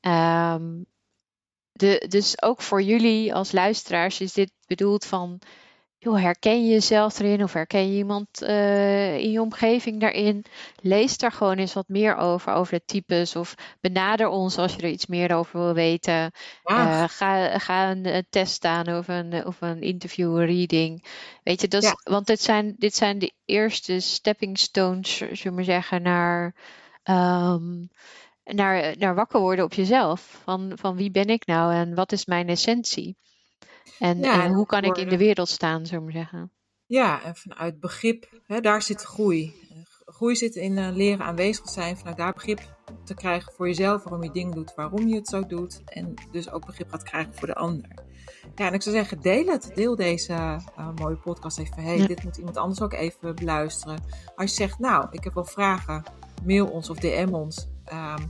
[0.00, 0.82] Ehm,
[1.72, 5.38] de, dus ook voor jullie als luisteraars is dit bedoeld van,
[5.98, 10.44] joh, herken je jezelf erin of herken je iemand eh, in je omgeving daarin?
[10.80, 14.82] Lees daar gewoon eens wat meer over, over de types of benader ons als je
[14.82, 16.12] er iets meer over wil weten.
[16.12, 16.32] Ja,
[17.04, 21.04] Eh, ga, ga een, een test aan of een, of een interview, een reading.
[21.42, 22.00] Weet je, dat Ja.
[22.02, 26.54] want dit zijn, dit zijn de eerste stepping stones, zullen we maar zeggen, naar,
[27.02, 27.84] ehm,
[28.54, 30.40] naar, naar wakker worden op jezelf.
[30.44, 33.16] Van, van wie ben ik nou en wat is mijn essentie?
[33.98, 36.52] En, Ja, en hoe kan ik in de wereld staan, zullen we zeggen.
[36.86, 39.54] ja, en vanuit begrip, hè, daar zit groei.
[40.04, 42.60] Groei zit in eh, leren aanwezig zijn, vanuit daar begrip
[43.04, 45.82] te krijgen voor jezelf, waarom je dingen doet, waarom je het zo doet.
[45.84, 47.88] En dus ook begrip gaat krijgen voor de ander.
[48.54, 49.70] Ja, en ik zou zeggen, deel het.
[49.74, 51.82] Deel deze eh, mooie podcast even.
[51.82, 52.06] Hey, Ja.
[52.06, 54.02] dit moet iemand anders ook even beluisteren.
[54.36, 56.02] Als je zegt, nou, ik heb wel vragen,
[56.44, 57.68] mail ons of DM ons.
[57.84, 58.22] Ehm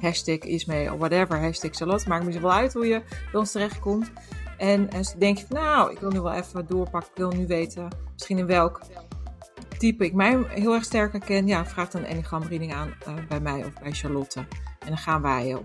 [0.00, 2.08] hashtag Ismee of whatever, hashtag Charlotte.
[2.08, 4.12] Maakt me niet zoveel uit hoe je bij ons terechtkomt.
[4.58, 7.10] En als je denkt, van, nou, ik wil nu wel even doorpakken.
[7.10, 8.80] Ik wil nu weten, misschien in welk
[9.78, 11.46] type ik mij heel erg sterk herken.
[11.46, 14.38] Ja, vraag dan een enneagram reading aan eh, bij mij of bij Charlotte.
[14.78, 15.58] En dan gaan wij eh,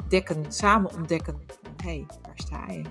[0.00, 1.40] ontdekken, samen ontdekken.
[1.82, 2.82] Hé, hey, waar sta je?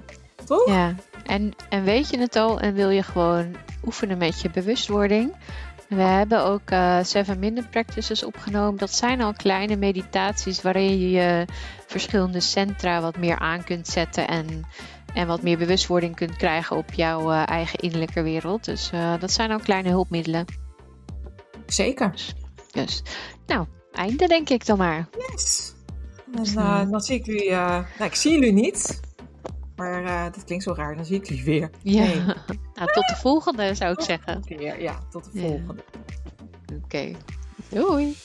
[0.45, 0.67] Toch?
[0.67, 0.95] Ja,
[1.25, 3.55] en, en weet je het al en wil je gewoon
[3.85, 5.35] oefenen met je bewustwording?
[5.95, 8.79] We hebben ook eh, Seven Minute Practices opgenomen.
[8.79, 11.45] Dat zijn al kleine meditaties waarin je je
[11.87, 14.65] verschillende centra wat meer aan kunt zetten en,
[15.13, 18.65] en wat meer bewustwording kunt krijgen op jouw eh, eigen innerlijke wereld.
[18.65, 20.45] Dus eh, dat zijn al kleine hulpmiddelen.
[21.65, 22.13] Zeker.
[22.71, 23.03] Dus,
[23.45, 25.09] nou, einde denk ik dan maar.
[25.29, 25.73] Yes.
[26.55, 28.99] Dan zie ik jullie, nou ik zie jullie niet.
[29.81, 31.69] Maar eh dat klinkt zo raar, dan zie ik jullie weer.
[31.81, 32.15] Ja, Nee.
[32.75, 34.43] nou, tot de volgende zou ik zeggen.
[34.45, 35.83] Ja, ja, tot de volgende.
[36.83, 37.11] Oké,
[37.69, 38.15] doei.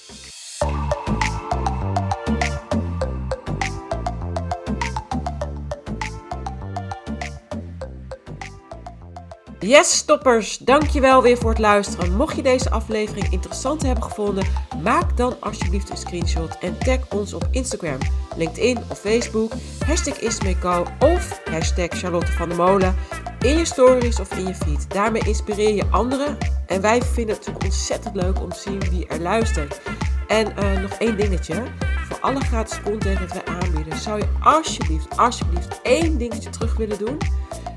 [9.60, 12.16] Yes, stoppers, dankjewel weer voor het luisteren.
[12.16, 14.46] Mocht je deze aflevering interessant hebben gevonden,
[14.82, 17.98] maak dan alsjeblieft een screenshot en tag ons op Instagram,
[18.36, 19.52] LinkedIn of Facebook,
[19.86, 22.94] hashtag Ismeco of hashtag Charlotte van der Molen
[23.40, 24.90] in je stories of in je feed.
[24.90, 29.06] Daarmee inspireer je anderen en wij vinden het natuurlijk ontzettend leuk om te zien wie
[29.06, 29.80] er luistert.
[30.26, 31.62] En eh, nog één dingetje,
[32.08, 36.98] voor alle gratis content dat wij aanbieden, zou je alsjeblieft, alsjeblieft één dingetje terug willen
[36.98, 37.18] doen.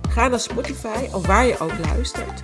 [0.10, 2.42] Ga naar Spotify of waar je ook luistert.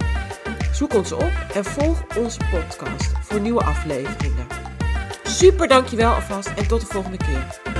[0.71, 4.47] Zoek ons op en volg onze podcast voor nieuwe afleveringen.
[5.23, 7.74] Super dankjewel alvast en tot de volgende keer.